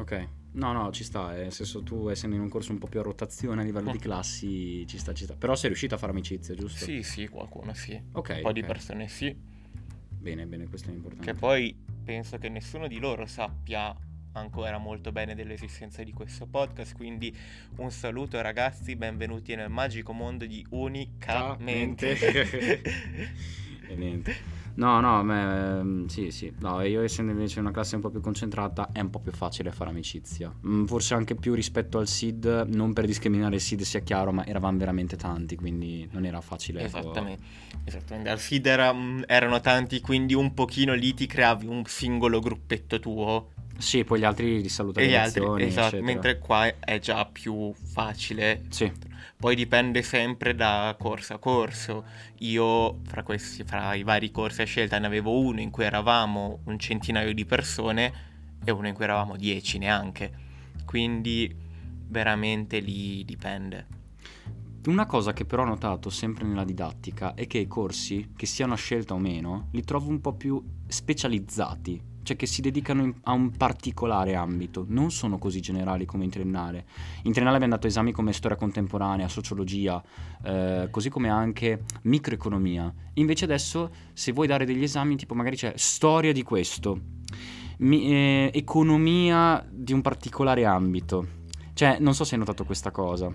Ok. 0.00 0.28
No, 0.50 0.72
no, 0.72 0.90
ci 0.90 1.04
sta, 1.04 1.36
eh, 1.36 1.42
nel 1.42 1.52
senso 1.52 1.84
tu 1.84 2.08
essendo 2.08 2.34
in 2.34 2.42
un 2.42 2.48
corso 2.48 2.72
un 2.72 2.78
po' 2.78 2.88
più 2.88 2.98
a 2.98 3.02
rotazione 3.04 3.60
a 3.60 3.64
livello 3.64 3.92
di 3.92 3.98
Mm. 3.98 4.00
classi, 4.00 4.84
ci 4.88 4.98
sta, 4.98 5.14
ci 5.14 5.22
sta. 5.24 5.34
Però 5.36 5.54
sei 5.54 5.68
riuscito 5.68 5.94
a 5.94 5.98
fare 5.98 6.10
amicizie, 6.10 6.56
giusto? 6.56 6.84
Sì, 6.84 7.04
sì, 7.04 7.28
qualcuno 7.28 7.72
sì. 7.74 8.00
Ok. 8.12 8.30
Un 8.36 8.42
po' 8.42 8.52
di 8.52 8.60
ok. 8.60 8.66
persone 8.66 9.06
sì. 9.06 9.32
Bene, 10.20 10.46
bene, 10.46 10.66
questo 10.66 10.90
è 10.90 10.92
importante. 10.92 11.24
Che 11.32 11.38
poi 11.38 11.76
penso 12.08 12.38
che 12.38 12.48
nessuno 12.48 12.86
di 12.88 12.98
loro 12.98 13.26
sappia 13.26 13.94
ancora 14.32 14.78
molto 14.78 15.12
bene 15.12 15.34
dell'esistenza 15.34 16.02
di 16.02 16.14
questo 16.14 16.46
podcast, 16.46 16.96
quindi 16.96 17.36
un 17.76 17.90
saluto 17.90 18.40
ragazzi, 18.40 18.96
benvenuti 18.96 19.54
nel 19.54 19.68
magico 19.68 20.14
mondo 20.14 20.46
di 20.46 20.64
Unicamente. 20.70 22.16
e 23.88 23.94
niente. 23.94 24.67
No, 24.78 25.00
no, 25.00 25.24
me, 25.24 25.78
ehm, 25.80 26.06
sì, 26.06 26.30
sì. 26.30 26.52
No, 26.60 26.80
io 26.82 27.02
essendo 27.02 27.32
invece 27.32 27.58
in 27.58 27.64
una 27.64 27.74
classe 27.74 27.96
un 27.96 28.00
po' 28.00 28.10
più 28.10 28.20
concentrata 28.20 28.90
è 28.92 29.00
un 29.00 29.10
po' 29.10 29.18
più 29.18 29.32
facile 29.32 29.72
fare 29.72 29.90
amicizia. 29.90 30.52
Mm, 30.66 30.84
Forse 30.84 31.14
anche 31.14 31.34
più 31.34 31.52
rispetto 31.54 31.98
al 31.98 32.06
SID, 32.06 32.66
non 32.68 32.92
per 32.92 33.04
discriminare 33.04 33.56
il 33.56 33.60
SID 33.60 33.80
sia 33.82 34.00
chiaro, 34.00 34.30
ma 34.30 34.46
eravamo 34.46 34.78
veramente 34.78 35.16
tanti, 35.16 35.56
quindi 35.56 36.08
non 36.12 36.24
era 36.24 36.40
facile. 36.40 36.82
ecco. 36.82 36.98
Esattamente, 36.98 37.42
esattamente. 37.84 38.30
Al 38.30 38.38
feed 38.38 38.66
era- 38.66 38.92
mm, 38.92 39.22
erano 39.26 39.60
tanti, 39.60 40.00
quindi 40.00 40.34
un 40.34 40.54
pochino 40.54 40.94
lì 40.94 41.12
ti 41.12 41.26
creavi 41.26 41.66
un 41.66 41.82
singolo 41.84 42.38
gruppetto 42.38 43.00
tuo 43.00 43.48
Sì, 43.78 44.04
poi 44.04 44.20
gli 44.20 44.24
altri 44.24 44.62
li 44.62 44.68
salutano 44.68 45.04
e 45.06 45.10
gli 45.10 45.14
altri, 45.14 45.42
esatto, 45.42 45.62
eccetera. 45.96 46.02
mentre 46.02 46.38
qua 46.38 46.72
è 46.78 46.98
già 47.00 47.24
più 47.26 47.72
facile. 47.74 48.62
Sì, 48.68 48.90
Poi 49.36 49.54
dipende 49.54 50.02
sempre 50.02 50.54
da 50.54 50.94
corso 50.98 51.34
a 51.34 51.38
corso. 51.38 52.04
Io 52.38 53.00
fra 53.04 53.22
questi, 53.22 53.64
fra 53.64 53.94
i 53.94 54.02
vari 54.02 54.30
corsi 54.30 54.62
a 54.62 54.66
scelta 54.66 54.98
ne 54.98 55.06
avevo 55.06 55.38
uno 55.38 55.60
in 55.60 55.70
cui 55.70 55.84
eravamo 55.84 56.60
un 56.64 56.78
centinaio 56.78 57.32
di 57.32 57.44
persone 57.44 58.12
e 58.64 58.70
uno 58.70 58.88
in 58.88 58.94
cui 58.94 59.04
eravamo 59.04 59.36
dieci 59.36 59.78
neanche. 59.78 60.32
Quindi 60.84 61.54
veramente 62.08 62.78
lì 62.80 63.24
dipende. 63.24 63.86
Una 64.86 65.06
cosa 65.06 65.32
che 65.32 65.44
però 65.44 65.64
ho 65.64 65.66
notato 65.66 66.08
sempre 66.08 66.46
nella 66.46 66.64
didattica 66.64 67.34
è 67.34 67.46
che 67.46 67.58
i 67.58 67.66
corsi, 67.66 68.32
che 68.34 68.46
siano 68.46 68.72
a 68.72 68.76
scelta 68.76 69.12
o 69.12 69.18
meno, 69.18 69.68
li 69.72 69.82
trovo 69.82 70.08
un 70.08 70.20
po' 70.20 70.32
più 70.32 70.62
specializzati, 70.86 72.00
cioè 72.28 72.36
che 72.36 72.44
si 72.46 72.60
dedicano 72.60 73.02
in- 73.04 73.14
a 73.22 73.32
un 73.32 73.50
particolare 73.52 74.34
ambito, 74.34 74.84
non 74.88 75.10
sono 75.10 75.38
così 75.38 75.60
generali 75.60 76.04
come 76.04 76.24
in 76.24 76.30
triennale. 76.30 76.84
In 77.22 77.32
triennale 77.32 77.56
abbiamo 77.56 77.74
dato 77.74 77.86
esami 77.86 78.12
come 78.12 78.34
storia 78.34 78.58
contemporanea, 78.58 79.28
sociologia, 79.28 80.02
eh, 80.44 80.88
così 80.90 81.08
come 81.08 81.30
anche 81.30 81.84
microeconomia. 82.02 82.92
Invece 83.14 83.46
adesso 83.46 83.90
se 84.12 84.32
vuoi 84.32 84.46
dare 84.46 84.66
degli 84.66 84.82
esami 84.82 85.16
tipo 85.16 85.32
magari 85.32 85.56
c'è 85.56 85.72
storia 85.76 86.34
di 86.34 86.42
questo, 86.42 87.00
mi- 87.78 88.12
eh, 88.12 88.50
economia 88.52 89.66
di 89.70 89.94
un 89.94 90.02
particolare 90.02 90.66
ambito. 90.66 91.26
Cioè, 91.72 91.96
non 92.00 92.12
so 92.12 92.24
se 92.24 92.34
hai 92.34 92.40
notato 92.40 92.66
questa 92.66 92.90
cosa. 92.90 93.32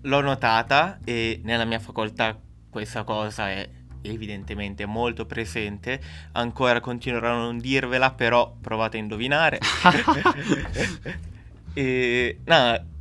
L'ho 0.00 0.20
notata 0.22 0.98
e 1.04 1.40
nella 1.44 1.66
mia 1.66 1.78
facoltà 1.78 2.40
questa 2.70 3.04
cosa 3.04 3.50
è 3.50 3.68
evidentemente 4.04 4.86
molto 4.86 5.26
presente. 5.26 6.00
Ancora 6.32 6.80
continuerò 6.80 7.34
a 7.34 7.36
non 7.36 7.58
dirvela, 7.58 8.12
però 8.12 8.54
provate 8.60 8.96
a 8.96 9.00
indovinare. 9.00 9.58
e 11.74 12.38
no, 12.44 12.92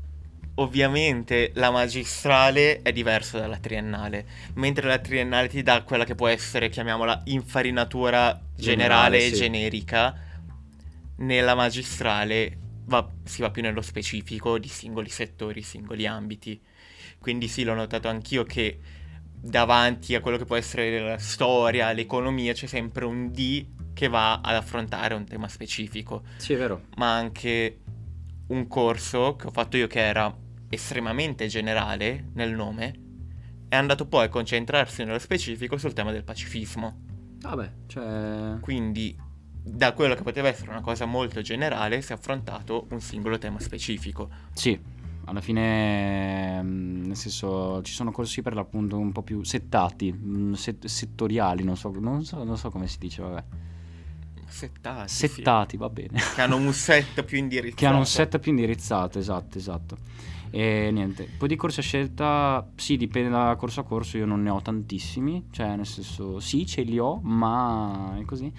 ovviamente 0.56 1.52
la 1.56 1.72
magistrale 1.72 2.82
è 2.82 2.92
diversa 2.92 3.40
dalla 3.40 3.58
triennale, 3.58 4.26
mentre 4.56 4.88
la 4.88 5.00
triennale 5.00 5.48
ti 5.48 5.64
dà 5.64 5.82
quella 5.84 6.06
che 6.06 6.16
può 6.16 6.28
essere, 6.28 6.70
chiamiamola, 6.70 7.22
infarinatura 7.26 8.40
generale 8.56 8.56
Generale, 8.56 9.26
e 9.26 9.30
sì. 9.30 9.34
generica. 9.34 10.32
Nella 11.16 11.56
magistrale 11.56 12.58
va- 12.86 13.08
si 13.24 13.42
va 13.42 13.52
più 13.52 13.62
nello 13.62 13.82
specifico 13.82 14.58
di 14.58 14.68
singoli 14.68 15.10
settori, 15.10 15.62
singoli 15.62 16.08
ambiti. 16.08 16.60
Quindi 17.20 17.48
sì, 17.48 17.64
l'ho 17.64 17.74
notato 17.74 18.08
anch'io 18.08 18.44
che 18.44 18.80
davanti 19.46 20.16
a 20.16 20.22
quello 20.22 20.38
che 20.38 20.46
può 20.46 20.56
essere 20.56 21.00
la 21.02 21.18
storia, 21.18 21.92
l'economia, 21.92 22.54
c'è 22.54 22.66
sempre 22.66 23.04
un 23.04 23.30
D 23.30 23.66
che 23.94 24.08
va 24.08 24.40
ad 24.42 24.56
affrontare 24.56 25.14
un 25.14 25.26
tema 25.26 25.50
specifico 25.50 26.24
Sì, 26.38 26.54
è 26.54 26.58
vero. 26.58 26.84
ma 26.96 27.14
anche 27.14 27.80
un 28.48 28.68
corso 28.68 29.36
che 29.36 29.48
ho 29.48 29.52
fatto 29.52 29.76
io 29.78 29.88
che 29.88 30.00
era 30.00 30.34
estremamente 30.70 31.48
generale 31.48 32.30
nel 32.34 32.54
nome, 32.54 32.94
è 33.68 33.76
andato 33.76 34.08
poi 34.08 34.26
a 34.26 34.30
concentrarsi 34.30 35.04
nello 35.04 35.20
specifico 35.20 35.78
sul 35.78 35.94
tema 35.94 36.12
del 36.12 36.24
pacifismo. 36.24 37.02
Vabbè, 37.42 37.72
cioè... 37.88 38.58
Quindi 38.62 39.16
da 39.66 39.94
quello 39.94 40.16
che 40.16 40.24
poteva 40.24 40.48
essere 40.48 40.70
una 40.72 40.82
cosa 40.82 41.06
molto 41.06 41.42
generale 41.42 42.02
si 42.02 42.12
è 42.12 42.16
affrontato 42.16 42.88
un 42.92 43.00
singolo 43.02 43.38
tema 43.38 43.60
specifico. 43.60 44.30
Sì, 44.54 44.80
alla 45.26 45.42
fine, 45.42 46.62
mm, 46.62 47.06
nel 47.06 47.16
senso, 47.16 47.82
ci 47.82 47.94
sono 47.94 48.12
corsi 48.12 48.42
per 48.42 48.54
l'appunto 48.56 48.98
un 48.98 49.12
po' 49.12 49.22
più 49.22 49.44
settati, 49.44 50.12
mm, 50.12 50.54
set- 50.54 50.86
settoriali, 50.86 51.64
non 51.64 51.78
so, 51.78 51.92
non, 52.00 52.24
so, 52.24 52.44
non 52.44 52.58
so 52.58 52.70
come 52.70 52.88
si 52.88 52.98
dice, 53.00 53.22
vabbè. 53.22 53.44
Settati, 54.48 55.10
sì. 55.10 55.28
Settati, 55.28 55.78
va 55.78 55.90
bene. 55.90 56.20
Che 56.36 56.42
hanno 56.42 56.58
un 56.58 56.74
set 56.74 57.24
più 57.24 57.38
indirizzato. 57.38 57.80
che 57.80 57.86
hanno 57.88 57.98
un 57.98 58.06
set 58.06 58.38
più 58.40 58.52
indirizzato, 58.52 59.18
esatto, 59.18 59.58
esatto. 59.58 59.98
E 60.52 60.92
niente, 60.92 61.28
poi 61.36 61.48
di 61.48 61.56
corsi 61.56 61.80
a 61.80 61.84
scelta, 61.84 62.70
sì, 62.76 62.96
dipende 62.96 63.30
da 63.30 63.56
corso 63.58 63.80
a 63.80 63.84
corso, 63.84 64.18
io 64.18 64.28
non 64.28 64.44
ne 64.44 64.52
ho 64.52 64.62
tantissimi, 64.62 65.48
cioè 65.50 65.76
nel 65.76 65.88
senso, 65.88 66.40
sì, 66.40 66.68
ce 66.68 66.84
li 66.84 67.00
ho, 67.00 67.20
ma 67.24 68.16
è 68.20 68.26
così. 68.26 68.54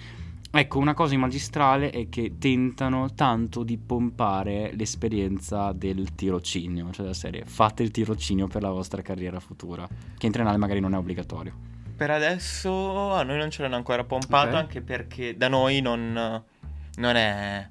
Ecco, 0.57 0.79
una 0.79 0.93
cosa 0.93 1.13
in 1.13 1.19
magistrale 1.19 1.89
è 1.89 2.07
che 2.07 2.35
tentano 2.39 3.13
tanto 3.13 3.63
di 3.63 3.77
pompare 3.77 4.71
l'esperienza 4.73 5.73
del 5.73 6.15
tirocinio, 6.15 6.85
cioè 6.91 7.01
della 7.01 7.13
serie, 7.13 7.43
fate 7.45 7.83
il 7.83 7.91
tirocinio 7.91 8.47
per 8.47 8.61
la 8.61 8.69
vostra 8.69 9.01
carriera 9.01 9.41
futura, 9.41 9.85
che 10.17 10.25
in 10.25 10.31
triennale 10.31 10.55
magari 10.55 10.79
non 10.79 10.93
è 10.93 10.97
obbligatorio. 10.97 11.53
Per 11.97 12.09
adesso 12.09 13.11
a 13.11 13.23
noi 13.23 13.37
non 13.37 13.49
ce 13.49 13.63
l'hanno 13.63 13.75
ancora 13.75 14.05
pompato, 14.05 14.51
Ok. 14.51 14.53
anche 14.55 14.81
perché 14.81 15.35
da 15.35 15.49
noi 15.49 15.81
non, 15.81 16.13
non 16.13 17.15
è, 17.17 17.69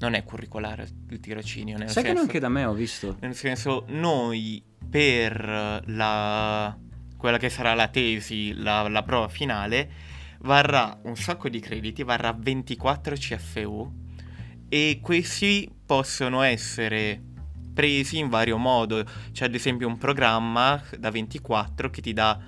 non 0.00 0.14
è 0.14 0.24
curricolare 0.24 0.88
il 1.10 1.20
tirocinio. 1.20 1.76
Sai 1.76 1.86
che 1.86 1.92
senso, 1.92 2.12
neanche 2.14 2.40
da 2.40 2.48
me 2.48 2.64
ho 2.64 2.72
visto. 2.72 3.16
Nel 3.20 3.36
senso, 3.36 3.84
noi 3.90 4.60
per 4.90 5.84
la, 5.86 6.76
quella 7.16 7.38
che 7.38 7.48
sarà 7.48 7.74
la 7.74 7.86
tesi, 7.86 8.54
la, 8.54 8.88
la 8.88 9.02
prova 9.04 9.28
finale, 9.28 10.07
varrà 10.40 10.98
un 11.04 11.16
sacco 11.16 11.48
di 11.48 11.60
crediti, 11.60 12.02
varrà 12.02 12.32
24 12.32 13.14
CFU 13.14 13.92
e 14.68 14.98
questi 15.02 15.70
possono 15.84 16.42
essere 16.42 17.22
presi 17.72 18.18
in 18.18 18.28
vario 18.28 18.58
modo. 18.58 19.04
C'è 19.32 19.44
ad 19.44 19.54
esempio 19.54 19.86
un 19.86 19.98
programma 19.98 20.82
da 20.98 21.10
24 21.10 21.90
che 21.90 22.00
ti 22.00 22.12
dà 22.12 22.38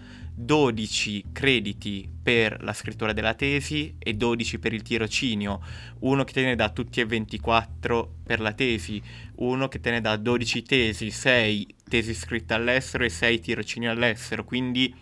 12 0.40 1.26
crediti 1.32 2.08
per 2.22 2.62
la 2.62 2.72
scrittura 2.72 3.12
della 3.12 3.34
tesi 3.34 3.94
e 3.98 4.14
12 4.14 4.58
per 4.58 4.72
il 4.72 4.82
tirocinio, 4.82 5.60
uno 6.00 6.24
che 6.24 6.32
te 6.32 6.42
ne 6.42 6.56
dà 6.56 6.70
tutti 6.70 7.00
e 7.00 7.04
24 7.04 8.16
per 8.24 8.40
la 8.40 8.52
tesi, 8.52 9.02
uno 9.36 9.68
che 9.68 9.80
te 9.80 9.90
ne 9.90 10.00
dà 10.00 10.16
12 10.16 10.62
tesi, 10.62 11.10
6 11.10 11.74
tesi 11.88 12.14
scritte 12.14 12.54
all'estero 12.54 13.04
e 13.04 13.10
6 13.10 13.40
tirocini 13.40 13.88
all'estero, 13.88 14.44
quindi 14.44 14.94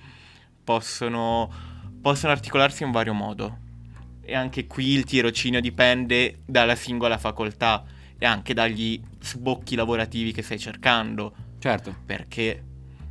possono, 0.65 1.51
possono 2.01 2.33
articolarsi 2.33 2.83
in 2.83 2.91
vario 2.91 3.15
modo. 3.15 3.59
E 4.21 4.35
anche 4.35 4.67
qui 4.67 4.91
il 4.91 5.05
tirocinio 5.05 5.61
dipende 5.61 6.41
dalla 6.45 6.75
singola 6.75 7.17
facoltà 7.19 7.83
e 8.19 8.27
anche 8.27 8.53
dagli 8.53 9.01
sbocchi 9.21 9.75
lavorativi 9.75 10.33
che 10.33 10.43
stai 10.43 10.59
cercando, 10.59 11.35
Certo, 11.59 11.95
perché 12.05 12.63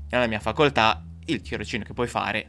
nella 0.10 0.28
mia 0.28 0.39
facoltà 0.39 1.04
il 1.26 1.41
tirocinio 1.41 1.86
che 1.86 1.93
puoi 1.93 2.08
fare 2.08 2.47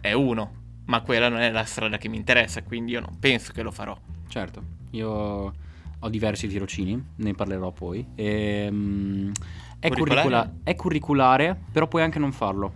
è 0.00 0.12
uno, 0.12 0.52
ma 0.86 1.00
quella 1.00 1.28
non 1.28 1.40
è 1.40 1.50
la 1.50 1.64
strada 1.64 1.96
che 1.98 2.08
mi 2.08 2.16
interessa, 2.16 2.62
quindi 2.62 2.92
io 2.92 3.00
non 3.00 3.18
penso 3.18 3.52
che 3.52 3.62
lo 3.62 3.70
farò. 3.70 3.96
certo. 4.28 4.80
Io 4.90 5.54
ho 5.98 6.08
diversi 6.10 6.48
tirocini, 6.48 7.02
ne 7.16 7.34
parlerò 7.34 7.70
poi. 7.72 8.06
E, 8.14 8.68
mm, 8.70 9.30
è, 9.78 9.88
Curricolare? 9.88 10.28
curricula- 10.28 10.52
è 10.64 10.74
curriculare, 10.74 11.58
però 11.72 11.86
puoi 11.88 12.02
anche 12.02 12.18
non 12.18 12.32
farlo. 12.32 12.72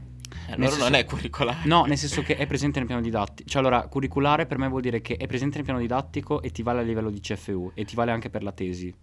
Allora 0.48 0.70
senso- 0.70 0.85
non 0.85 0.94
è 0.94 1.04
curricolare. 1.04 1.59
No, 1.64 1.85
nel 1.85 1.98
senso 1.98 2.22
che 2.22 2.37
è 2.37 2.46
presente 2.46 2.78
nel 2.78 2.87
piano 2.87 3.02
didattico. 3.02 3.48
Cioè, 3.48 3.61
allora, 3.61 3.87
curriculare 3.87 4.46
per 4.46 4.59
me 4.59 4.68
vuol 4.68 4.82
dire 4.82 5.00
che 5.00 5.16
è 5.16 5.26
presente 5.26 5.56
nel 5.56 5.64
piano 5.64 5.80
didattico 5.80 6.42
e 6.42 6.50
ti 6.50 6.62
vale 6.62 6.80
a 6.80 6.82
livello 6.82 7.11
di 7.11 7.20
CFU 7.20 7.72
e 7.74 7.85
ti 7.85 7.94
vale 7.94 8.11
anche 8.11 8.30
per 8.30 8.42
la 8.42 8.52
tesi. 8.52 8.94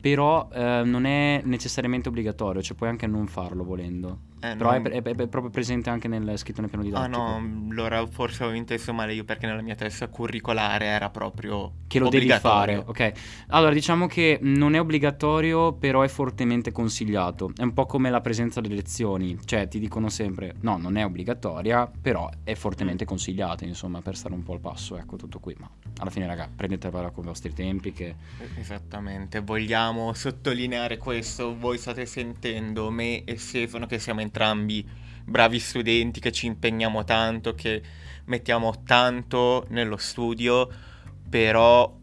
Però 0.00 0.48
eh, 0.52 0.82
non 0.84 1.04
è 1.04 1.42
necessariamente 1.44 2.08
obbligatorio, 2.08 2.62
cioè 2.62 2.76
puoi 2.76 2.88
anche 2.88 3.06
non 3.06 3.26
farlo 3.26 3.64
volendo. 3.64 4.28
Eh, 4.42 4.56
Però 4.56 4.70
no. 4.70 4.76
è, 4.76 4.82
è- 4.82 5.02
è 5.02 5.28
proprio 5.28 5.50
presente 5.50 5.90
anche 5.90 6.08
nel 6.08 6.36
scritto 6.38 6.60
nel 6.60 6.70
piano 6.70 6.84
Ah 6.92 7.06
didattico. 7.06 7.08
no, 7.08 7.36
allora 7.70 8.06
forse 8.06 8.42
avevo 8.42 8.58
inteso 8.58 8.92
male 8.92 9.14
io 9.14 9.24
perché 9.24 9.46
nella 9.46 9.62
mia 9.62 9.74
testa 9.74 10.08
curricolare 10.08 10.86
era 10.86 11.08
proprio 11.10 11.72
Che 11.86 11.98
lo 11.98 12.08
devi 12.08 12.32
fare, 12.34 12.76
ok? 12.76 13.12
Allora, 13.48 13.72
diciamo 13.72 14.06
che 14.06 14.38
non 14.42 14.74
è 14.74 14.80
obbligatorio, 14.80 15.72
però 15.72 16.02
è 16.02 16.08
fortemente 16.08 16.70
consigliato. 16.72 17.50
È 17.56 17.62
un 17.62 17.72
po' 17.72 17.86
come 17.86 18.10
la 18.10 18.20
presenza 18.20 18.60
delle 18.60 18.76
lezioni, 18.76 19.36
cioè 19.44 19.66
ti 19.66 19.80
dicono 19.80 20.08
sempre 20.08 20.54
no, 20.60 20.76
non 20.76 20.96
è 20.96 21.04
obbligatoria, 21.04 21.90
però 22.00 22.28
è 22.44 22.54
fortemente 22.54 23.04
consigliata, 23.04 23.64
insomma, 23.64 24.00
per 24.02 24.16
stare 24.16 24.34
un 24.34 24.44
po' 24.44 24.52
al 24.52 24.60
passo, 24.60 24.96
ecco, 24.96 25.16
tutto 25.16 25.40
qui. 25.40 25.56
Ma 25.58 25.68
alla 25.98 26.10
fine, 26.10 26.26
raga, 26.26 26.48
prendetevela 26.54 27.10
con 27.10 27.24
i 27.24 27.26
vostri 27.26 27.52
tempi 27.52 27.92
che 27.92 28.14
Esattamente, 28.54 29.40
vogliamo 29.40 30.12
sottolineare 30.14 30.96
questo, 30.96 31.56
voi 31.56 31.78
state 31.78 32.06
sentendo 32.06 32.90
me 32.90 33.24
e 33.24 33.36
Stefano 33.38 33.86
che 33.86 33.98
siamo 33.98 34.20
entrambi 34.30 34.86
bravi 35.24 35.58
studenti, 35.58 36.20
che 36.20 36.32
ci 36.32 36.46
impegniamo 36.46 37.04
tanto, 37.04 37.54
che 37.54 37.82
mettiamo 38.26 38.82
tanto 38.84 39.66
nello 39.68 39.96
studio, 39.96 40.68
però 41.28 41.98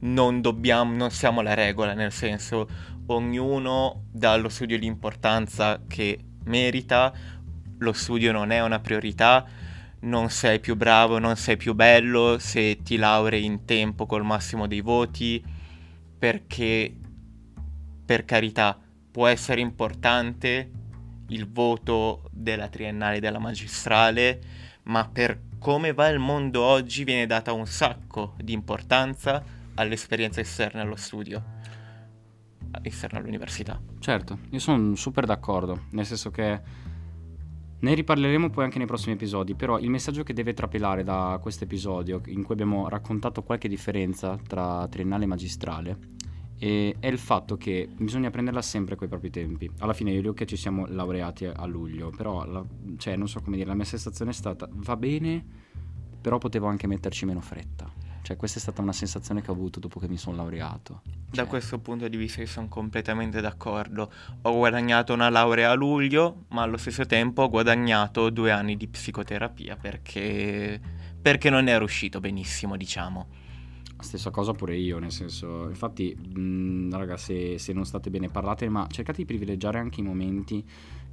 non 0.00 0.40
dobbiamo, 0.40 0.94
non 0.94 1.10
siamo 1.10 1.40
la 1.42 1.54
regola, 1.54 1.92
nel 1.92 2.12
senso 2.12 2.68
ognuno 3.06 4.04
dà 4.10 4.32
allo 4.32 4.48
studio 4.48 4.76
l'importanza 4.76 5.82
che 5.86 6.18
merita, 6.44 7.12
lo 7.78 7.92
studio 7.92 8.32
non 8.32 8.50
è 8.50 8.62
una 8.62 8.80
priorità, 8.80 9.46
non 10.00 10.30
sei 10.30 10.60
più 10.60 10.76
bravo, 10.76 11.18
non 11.18 11.36
sei 11.36 11.56
più 11.56 11.74
bello 11.74 12.38
se 12.38 12.82
ti 12.82 12.96
laurei 12.96 13.44
in 13.44 13.64
tempo 13.64 14.06
col 14.06 14.24
massimo 14.24 14.66
dei 14.66 14.80
voti, 14.80 15.42
perché 16.18 16.94
per 18.04 18.24
carità 18.24 18.78
può 19.10 19.26
essere 19.26 19.60
importante 19.60 20.70
il 21.28 21.50
voto 21.50 22.28
della 22.30 22.68
triennale 22.68 23.16
e 23.16 23.20
della 23.20 23.38
magistrale, 23.38 24.40
ma 24.84 25.08
per 25.08 25.40
come 25.58 25.92
va 25.92 26.08
il 26.08 26.18
mondo 26.18 26.62
oggi 26.62 27.04
viene 27.04 27.26
data 27.26 27.52
un 27.52 27.66
sacco 27.66 28.34
di 28.42 28.52
importanza 28.52 29.42
all'esperienza 29.74 30.40
esterna 30.40 30.82
allo 30.82 30.96
studio, 30.96 31.42
esterna 32.82 33.18
all'università. 33.18 33.80
Certo, 33.98 34.38
io 34.50 34.58
sono 34.58 34.94
super 34.94 35.26
d'accordo, 35.26 35.86
nel 35.90 36.06
senso 36.06 36.30
che 36.30 36.60
ne 37.80 37.94
riparleremo 37.94 38.50
poi 38.50 38.64
anche 38.64 38.78
nei 38.78 38.86
prossimi 38.86 39.14
episodi, 39.14 39.54
però 39.54 39.78
il 39.78 39.90
messaggio 39.90 40.22
che 40.24 40.32
deve 40.32 40.52
trapelare 40.52 41.04
da 41.04 41.38
questo 41.40 41.64
episodio, 41.64 42.20
in 42.26 42.42
cui 42.42 42.54
abbiamo 42.54 42.88
raccontato 42.88 43.42
qualche 43.42 43.68
differenza 43.68 44.36
tra 44.46 44.86
triennale 44.88 45.24
e 45.24 45.28
magistrale, 45.28 45.98
e- 46.58 46.96
è 46.98 47.06
il 47.06 47.18
fatto 47.18 47.56
che 47.56 47.88
bisogna 47.96 48.30
prenderla 48.30 48.62
sempre 48.62 48.96
coi 48.96 49.08
propri 49.08 49.30
tempi. 49.30 49.70
Alla 49.78 49.92
fine 49.92 50.10
io 50.10 50.20
e 50.20 50.22
Luca 50.22 50.44
ci 50.44 50.56
siamo 50.56 50.86
laureati 50.86 51.46
a 51.46 51.64
luglio, 51.66 52.10
però 52.10 52.44
la- 52.44 52.64
cioè, 52.96 53.16
non 53.16 53.28
so 53.28 53.40
come 53.40 53.56
dire, 53.56 53.68
la 53.68 53.74
mia 53.74 53.84
sensazione 53.84 54.30
è 54.32 54.34
stata 54.34 54.68
va 54.70 54.96
bene, 54.96 55.44
però 56.20 56.38
potevo 56.38 56.66
anche 56.66 56.86
metterci 56.86 57.24
meno 57.24 57.40
fretta. 57.40 58.06
Cioè 58.20 58.36
questa 58.36 58.58
è 58.58 58.60
stata 58.60 58.82
una 58.82 58.92
sensazione 58.92 59.40
che 59.40 59.50
ho 59.50 59.54
avuto 59.54 59.80
dopo 59.80 59.98
che 59.98 60.06
mi 60.06 60.18
sono 60.18 60.36
laureato. 60.36 61.00
Da 61.04 61.12
Cioè, 61.30 61.46
questo 61.46 61.78
punto 61.78 62.08
di 62.08 62.16
vista 62.18 62.40
io 62.42 62.46
sono 62.46 62.68
completamente 62.68 63.40
d'accordo. 63.40 64.12
Ho 64.42 64.54
guadagnato 64.54 65.14
una 65.14 65.30
laurea 65.30 65.70
a 65.70 65.74
luglio, 65.74 66.44
ma 66.48 66.60
allo 66.62 66.76
stesso 66.76 67.06
tempo 67.06 67.42
ho 67.42 67.48
guadagnato 67.48 68.28
due 68.28 68.50
anni 68.50 68.76
di 68.76 68.86
psicoterapia 68.86 69.76
perché, 69.76 70.78
perché 71.22 71.48
non 71.48 71.68
ero 71.68 71.84
uscito 71.84 72.20
benissimo, 72.20 72.76
diciamo. 72.76 73.28
Stessa 74.00 74.30
cosa 74.30 74.52
pure 74.52 74.76
io, 74.76 74.98
nel 74.98 75.10
senso, 75.10 75.68
infatti, 75.68 76.14
mh, 76.14 76.96
raga, 76.96 77.16
se, 77.16 77.58
se 77.58 77.72
non 77.72 77.84
state 77.84 78.10
bene 78.10 78.28
parlate, 78.28 78.68
ma 78.68 78.86
cercate 78.88 79.18
di 79.18 79.24
privilegiare 79.24 79.78
anche 79.78 80.00
i 80.00 80.04
momenti 80.04 80.64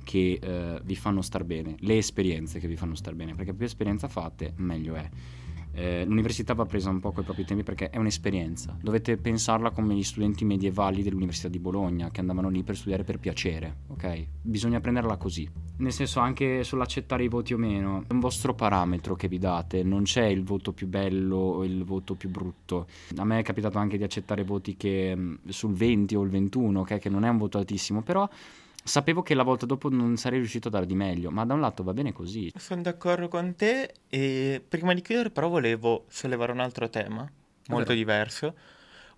che 0.03 0.39
eh, 0.39 0.79
vi 0.83 0.95
fanno 0.95 1.21
star 1.21 1.43
bene, 1.43 1.75
le 1.79 1.97
esperienze 1.97 2.59
che 2.59 2.67
vi 2.67 2.75
fanno 2.75 2.95
star 2.95 3.15
bene, 3.15 3.33
perché 3.33 3.53
più 3.53 3.65
esperienza 3.65 4.07
fate, 4.07 4.53
meglio 4.57 4.95
è. 4.95 5.09
Eh, 5.75 6.05
l'università 6.05 6.53
va 6.53 6.65
presa 6.65 6.89
un 6.89 7.01
po' 7.01 7.11
coi 7.11 7.25
propri 7.25 7.43
tempi 7.43 7.63
perché 7.63 7.89
è 7.89 7.97
un'esperienza. 7.97 8.77
Dovete 8.81 9.17
pensarla 9.17 9.71
come 9.71 9.93
gli 9.93 10.03
studenti 10.03 10.45
medievali 10.45 11.03
dell'Università 11.03 11.49
di 11.49 11.59
Bologna 11.59 12.09
che 12.11 12.21
andavano 12.21 12.47
lì 12.49 12.63
per 12.63 12.77
studiare 12.77 13.03
per 13.03 13.19
piacere, 13.19 13.75
ok? 13.87 14.25
Bisogna 14.41 14.79
prenderla 14.79 15.17
così. 15.17 15.49
Nel 15.77 15.91
senso 15.91 16.21
anche 16.21 16.63
sull'accettare 16.63 17.25
i 17.25 17.27
voti 17.27 17.53
o 17.53 17.57
meno, 17.57 18.05
è 18.07 18.13
un 18.13 18.19
vostro 18.19 18.53
parametro 18.53 19.15
che 19.15 19.27
vi 19.27 19.37
date, 19.37 19.83
non 19.83 20.03
c'è 20.03 20.23
il 20.23 20.43
voto 20.43 20.71
più 20.71 20.87
bello 20.87 21.35
o 21.35 21.65
il 21.65 21.83
voto 21.83 22.15
più 22.15 22.29
brutto. 22.29 22.87
A 23.17 23.25
me 23.25 23.39
è 23.39 23.43
capitato 23.43 23.77
anche 23.77 23.97
di 23.97 24.03
accettare 24.03 24.43
voti 24.43 24.77
che 24.77 25.13
mh, 25.13 25.39
sul 25.49 25.73
20 25.73 26.15
o 26.15 26.21
il 26.21 26.29
21, 26.29 26.79
ok? 26.79 26.99
Che 26.99 27.09
non 27.09 27.25
è 27.25 27.29
un 27.29 27.37
voto 27.37 27.57
altissimo, 27.57 28.01
però 28.01 28.27
sapevo 28.85 29.23
che 29.23 29.33
la 29.33 29.41
volta 29.41 29.65
dopo 29.65 29.89
non 29.89 30.15
sarei 30.15 30.37
riuscito 30.37 30.67
a 30.67 30.71
dare 30.71 30.85
di 30.85 30.93
meglio, 30.93 31.31
ma 31.31 31.43
da 31.43 31.55
un 31.55 31.59
lato 31.59 31.83
va 31.83 31.91
bene 31.91 32.13
così. 32.13 32.51
Sono 32.55 32.83
d'accordo 32.83 33.27
con 33.27 33.55
te 33.55 33.95
e 34.07 34.63
prima 34.65 34.93
di 34.93 35.01
chiudere 35.01 35.31
però 35.31 35.49
volevo 35.49 36.05
sollevare 36.07 36.51
un 36.51 36.59
altro 36.59 36.87
tema 36.89 37.27
molto 37.67 37.87
Vero. 37.87 37.97
diverso, 37.97 38.55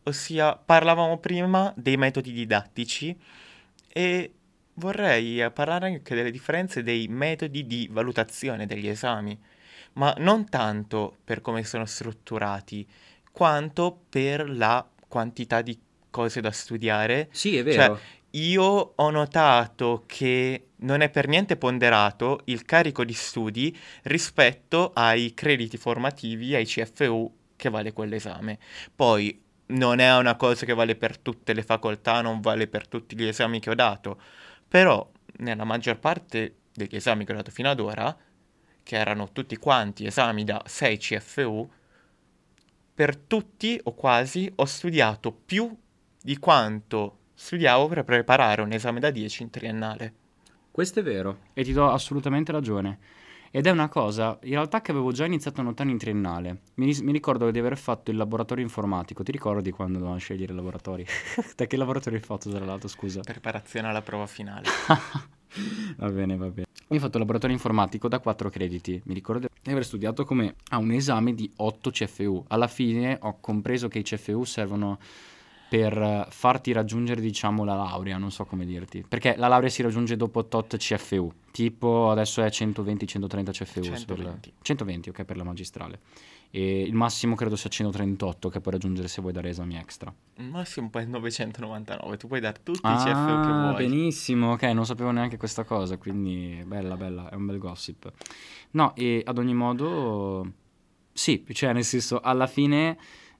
ossia 0.04 0.56
parlavamo 0.56 1.18
prima 1.18 1.74
dei 1.76 1.98
metodi 1.98 2.32
didattici 2.32 3.16
e 3.90 4.32
vorrei 4.76 5.52
parlare 5.52 5.88
anche 5.88 6.16
delle 6.16 6.32
differenze 6.32 6.82
dei 6.82 7.08
metodi 7.10 7.68
di 7.68 7.90
valutazione 7.92 8.66
degli 8.66 8.88
esami, 8.88 9.38
ma 9.94 10.14
non 10.20 10.48
tanto 10.48 11.18
per 11.26 11.42
come 11.42 11.66
sono 11.66 11.86
strutturati, 11.86 12.88
quanto 13.34 14.00
per 14.08 14.50
la 14.50 14.88
quantità 15.10 15.62
di 15.62 15.78
cose 16.10 16.42
da 16.42 16.52
studiare 16.52 17.28
Sì, 17.32 17.58
è 17.58 17.72
Cioè, 17.72 17.98
io 18.38 18.94
ho 18.96 19.10
notato 19.10 20.04
che 20.06 20.70
non 20.78 21.02
è 21.02 21.10
per 21.10 21.28
niente 21.28 21.58
ponderato 21.58 22.42
il 22.46 22.64
carico 22.66 23.04
di 23.04 23.14
studi 23.14 23.76
rispetto 24.04 24.92
ai 24.94 25.34
crediti 25.34 25.78
formativi, 25.78 26.54
ai 26.54 26.66
CFU 26.66 27.36
che 27.56 27.70
vale 27.70 27.94
quell'esame. 27.94 28.60
Poi 28.96 29.44
non 29.68 30.00
è 30.00 30.16
una 30.16 30.36
cosa 30.36 30.66
che 30.66 30.74
vale 30.74 30.96
per 30.96 31.18
tutte 31.18 31.54
le 31.54 31.64
facoltà, 31.64 32.22
non 32.22 32.40
vale 32.40 32.68
per 32.68 32.88
tutti 32.88 33.16
gli 33.16 33.26
esami 33.26 33.60
che 33.60 33.72
ho 33.72 33.76
dato, 33.76 34.22
però 34.68 35.10
nella 35.38 35.64
maggior 35.64 35.98
parte 35.98 36.58
degli 36.74 36.96
esami 36.96 37.26
che 37.26 37.32
ho 37.32 37.36
dato 37.36 37.52
fino 37.52 37.70
ad 37.70 37.80
ora, 37.80 38.16
che 38.84 38.96
erano 38.96 39.32
tutti 39.32 39.58
quanti 39.58 40.06
esami 40.06 40.44
da 40.44 40.62
6 40.64 40.98
CFU, 40.98 41.70
per 42.94 43.18
tutti 43.18 43.80
o 43.84 43.94
quasi 43.94 44.52
ho 44.56 44.66
studiato 44.66 45.32
più 45.32 45.76
di 46.22 46.38
quanto 46.38 47.18
studiavo 47.40 47.88
per 47.88 48.04
preparare 48.04 48.64
un 48.64 48.72
esame 48.72 49.00
da 49.00 49.12
10 49.12 49.44
in 49.44 49.50
triennale. 49.52 50.14
Questo 50.72 51.00
è 51.00 51.04
vero 51.04 51.38
e 51.54 51.64
ti 51.64 51.72
do 51.72 51.88
assolutamente 51.88 52.52
ragione. 52.52 52.98
Ed 53.52 53.68
è 53.68 53.70
una 53.70 53.88
cosa, 53.88 54.38
in 54.42 54.54
realtà, 54.54 54.82
che 54.82 54.92
avevo 54.92 55.12
già 55.12 55.24
iniziato 55.24 55.62
a 55.62 55.64
notare 55.64 55.90
in 55.90 55.98
triennale. 55.98 56.62
Mi, 56.76 56.96
mi 57.02 57.12
ricordo 57.12 57.50
di 57.50 57.60
aver 57.60 57.78
fatto 57.78 58.12
il 58.12 58.18
laboratorio 58.18 58.64
informatico. 58.64 59.24
Ti 59.24 59.32
ricordi 59.32 59.72
quando 59.72 60.00
dovevamo 60.00 60.20
scegliere 60.20 60.52
i 60.52 60.56
laboratori? 60.56 61.06
da 61.56 61.66
che 61.66 61.78
laboratorio 61.78 62.20
hai 62.20 62.26
fatto, 62.26 62.50
tra 62.50 62.66
l'altro, 62.66 62.90
scusa? 62.90 63.22
Preparazione 63.22 63.88
alla 63.88 64.02
prova 64.02 64.26
finale. 64.26 64.68
va 65.98 66.10
bene, 66.10 66.36
va 66.36 66.48
bene. 66.48 66.68
Io 66.90 66.98
ho 66.98 67.00
fatto 67.00 67.18
il 67.18 67.20
laboratorio 67.20 67.56
informatico 67.56 68.08
da 68.08 68.20
4 68.20 68.50
crediti. 68.50 69.00
Mi 69.06 69.14
ricordo 69.14 69.48
di 69.62 69.72
aver 69.72 69.86
studiato 69.86 70.26
come 70.26 70.56
a 70.70 70.78
un 70.78 70.92
esame 70.92 71.34
di 71.34 71.50
8 71.56 71.90
CFU. 71.92 72.46
Alla 72.48 72.68
fine 72.68 73.18
ho 73.22 73.38
compreso 73.40 73.88
che 73.88 74.00
i 74.00 74.04
CFU 74.04 74.44
servono 74.44 75.00
per 75.70 76.28
farti 76.30 76.72
raggiungere, 76.72 77.20
diciamo, 77.22 77.64
la 77.64 77.76
laurea, 77.76 78.18
non 78.18 78.32
so 78.32 78.46
come 78.46 78.66
dirti. 78.66 79.04
Perché 79.08 79.36
la 79.38 79.48
laurea 79.48 79.70
si 79.70 79.82
raggiunge 79.82 80.16
dopo 80.16 80.46
tot 80.48 80.78
CFU. 80.78 81.32
Tipo 81.52 82.10
adesso 82.10 82.42
è 82.42 82.50
120-130 82.50 83.52
CFU. 83.52 83.82
per 83.82 83.90
la- 83.92 83.98
120. 83.98 84.54
120, 84.62 85.10
ok, 85.10 85.24
per 85.24 85.38
la 85.38 85.44
magistrale. 85.44 86.00
E 86.50 86.82
il 86.82 86.94
massimo 86.94 87.36
credo 87.36 87.58
sia 87.58 87.70
138 87.70 88.48
che 88.48 88.62
puoi 88.62 88.74
raggiungere 88.76 89.10
se 89.10 89.20
vuoi 89.22 89.34
dare 89.34 89.50
esami 89.50 89.76
extra. 89.76 90.14
Il 90.36 90.46
massimo 90.50 90.90
poi 90.90 91.04
è 91.04 91.06
999, 91.06 92.16
tu 92.18 92.28
puoi 92.28 92.40
dare 92.40 92.60
tutti 92.64 92.80
i 92.80 92.82
Ah, 92.84 92.96
CFU 92.96 93.40
che 93.42 93.52
vuoi. 93.52 93.76
benissimo, 93.76 94.54
ok, 94.54 94.64
non 94.64 94.86
sapevo 94.86 95.12
neanche 95.12 95.36
questa 95.36 95.66
cosa, 95.66 95.98
quindi 95.98 96.64
bella, 96.66 96.96
bella, 96.96 97.30
è 97.30 97.36
un 97.36 97.46
bel 97.46 97.58
gossip. 97.58 98.10
No, 98.72 98.96
e 98.96 99.22
ad 99.26 99.38
ogni 99.38 99.54
modo, 99.54 100.50
sì, 101.12 101.44
cioè 101.52 101.74
nel 101.74 101.84
senso, 101.84 102.22
alla 102.22 102.48
fine 102.48 102.98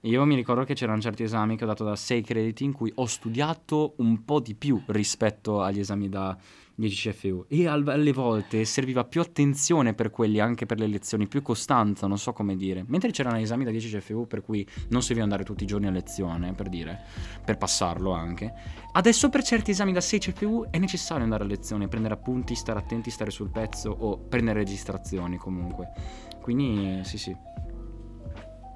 Io 0.08 0.24
mi 0.24 0.36
ricordo 0.36 0.64
che 0.64 0.74
c'erano 0.74 1.02
certi 1.02 1.24
esami 1.24 1.58
che 1.58 1.66
ho 1.66 1.68
dato 1.68 1.84
da 1.84 1.98
6 1.98 2.22
crediti 2.22 2.64
in 2.64 2.72
cui 2.72 2.90
ho 2.96 3.06
studiato 3.06 3.96
un 3.98 4.24
po' 4.24 4.40
di 4.40 4.56
più 4.56 4.82
rispetto 4.88 5.62
agli 5.62 5.80
esami 5.80 6.08
da 6.08 6.36
10 6.76 7.10
CFU 7.10 7.46
e 7.50 7.68
al- 7.68 7.86
alle 7.86 8.14
volte 8.14 8.64
serviva 8.64 9.04
più 9.04 9.20
attenzione 9.20 9.94
per 9.94 10.10
quelli 10.10 10.40
anche 10.40 10.66
per 10.66 10.80
le 10.80 10.88
lezioni, 10.88 11.28
più 11.28 11.42
costanza, 11.42 12.08
non 12.08 12.18
so 12.18 12.32
come 12.32 12.56
dire. 12.56 12.86
Mentre 12.88 13.12
c'erano 13.12 13.38
esami 13.38 13.66
da 13.66 13.72
10 13.72 13.98
CFU 13.98 14.28
per 14.28 14.42
cui 14.42 14.66
non 14.90 15.02
serviva 15.02 15.24
andare 15.26 15.44
tutti 15.44 15.64
i 15.64 15.68
giorni 15.68 15.88
a 15.88 15.92
lezione, 15.92 16.54
per 16.54 16.70
dire, 16.70 17.02
per 17.44 17.58
passarlo 17.58 18.12
anche. 18.14 18.54
Adesso 18.94 19.28
per 19.28 19.44
certi 19.44 19.72
esami 19.72 19.92
da 19.92 20.00
6 20.00 20.20
CFU 20.20 20.68
è 20.70 20.78
necessario 20.78 21.24
andare 21.26 21.44
a 21.44 21.48
lezione, 21.48 21.90
prendere 21.90 22.14
appunti, 22.14 22.56
stare 22.56 22.80
attenti, 22.80 23.10
stare 23.10 23.30
sul 23.30 23.50
pezzo 23.50 23.90
o 23.90 24.18
prendere 24.18 24.60
registrazioni 24.60 25.36
comunque. 25.36 25.92
Quindi 26.40 27.04
sì 27.04 27.18
sì. 27.18 27.36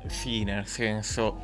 Sì, 0.07 0.43
nel 0.43 0.67
senso, 0.67 1.39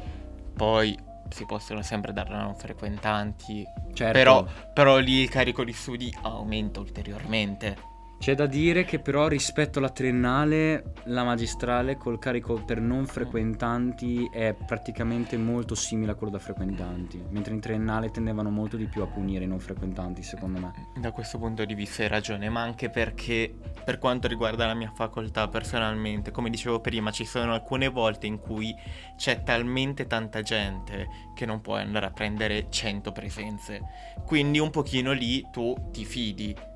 poi 0.56 0.98
si 1.30 1.46
possono 1.46 1.82
sempre 1.82 2.13
dare 2.13 2.34
a 2.34 2.41
non 2.41 2.56
frequentanti, 2.56 3.65
Certo. 3.93 4.12
però, 4.13 4.46
però 4.74 4.98
lì 4.98 5.22
il 5.22 5.30
carico 5.30 5.63
di 5.63 5.74
studi 5.74 6.15
aumenta 6.24 6.80
ulteriormente. 6.80 7.96
C'è 8.19 8.34
da 8.34 8.47
dire 8.47 8.84
che 8.84 8.99
però 8.99 9.27
rispetto 9.27 9.77
alla 9.77 9.89
triennale, 9.89 10.93
la 11.06 11.23
magistrale 11.23 11.97
col 11.97 12.19
carico 12.19 12.56
per 12.56 12.82
non 12.82 13.06
frequentanti 13.06 14.27
è 14.34 14.53
praticamente 14.53 15.38
molto 15.38 15.75
simile 15.75 16.12
a 16.12 16.15
quello 16.15 16.34
da 16.34 16.39
frequentanti, 16.39 17.23
mentre 17.30 17.53
in 17.53 17.62
triennale 17.62 18.10
tendevano 18.10 18.49
molto 18.49 18.75
di 18.75 18.88
più 18.88 19.01
a 19.03 19.08
punire 19.08 19.45
i 19.45 19.47
non 19.47 19.60
frequentanti, 19.60 20.23
secondo 20.23 20.60
me. 20.60 20.73
Da 20.99 21.12
questo 21.12 21.38
punto 21.38 21.63
di 21.63 21.73
vista 21.75 22.01
hai 22.01 22.10
ragione, 22.10 22.49
ma 22.49 22.62
anche 22.62 22.89
perché 22.89 23.53
per 23.86 23.99
quanto 23.99 24.27
riguarda 24.27 24.65
la 24.65 24.73
mia 24.73 24.91
facoltà 24.93 25.47
personalmente, 25.47 26.32
come 26.32 26.49
dicevo 26.49 26.82
prima, 26.82 27.12
ci 27.12 27.23
sono 27.23 27.53
alcune 27.53 27.88
volte 27.88 28.25
in 28.25 28.39
cui 28.39 28.75
c'è 29.15 29.43
talmente 29.43 30.06
tanta 30.08 30.41
gente 30.41 31.08
che 31.34 31.45
non 31.45 31.62
puoi 31.62 31.82
andare 31.82 32.08
a 32.08 32.12
prendere 32.12 32.65
100 32.69 33.12
presenze. 33.12 33.82
Quindi 34.25 34.60
un 34.60 34.71
pochino 34.71 35.13
lì 35.13 35.47
tu 35.51 35.73
ti 35.91 36.03
fidi. 36.03 36.75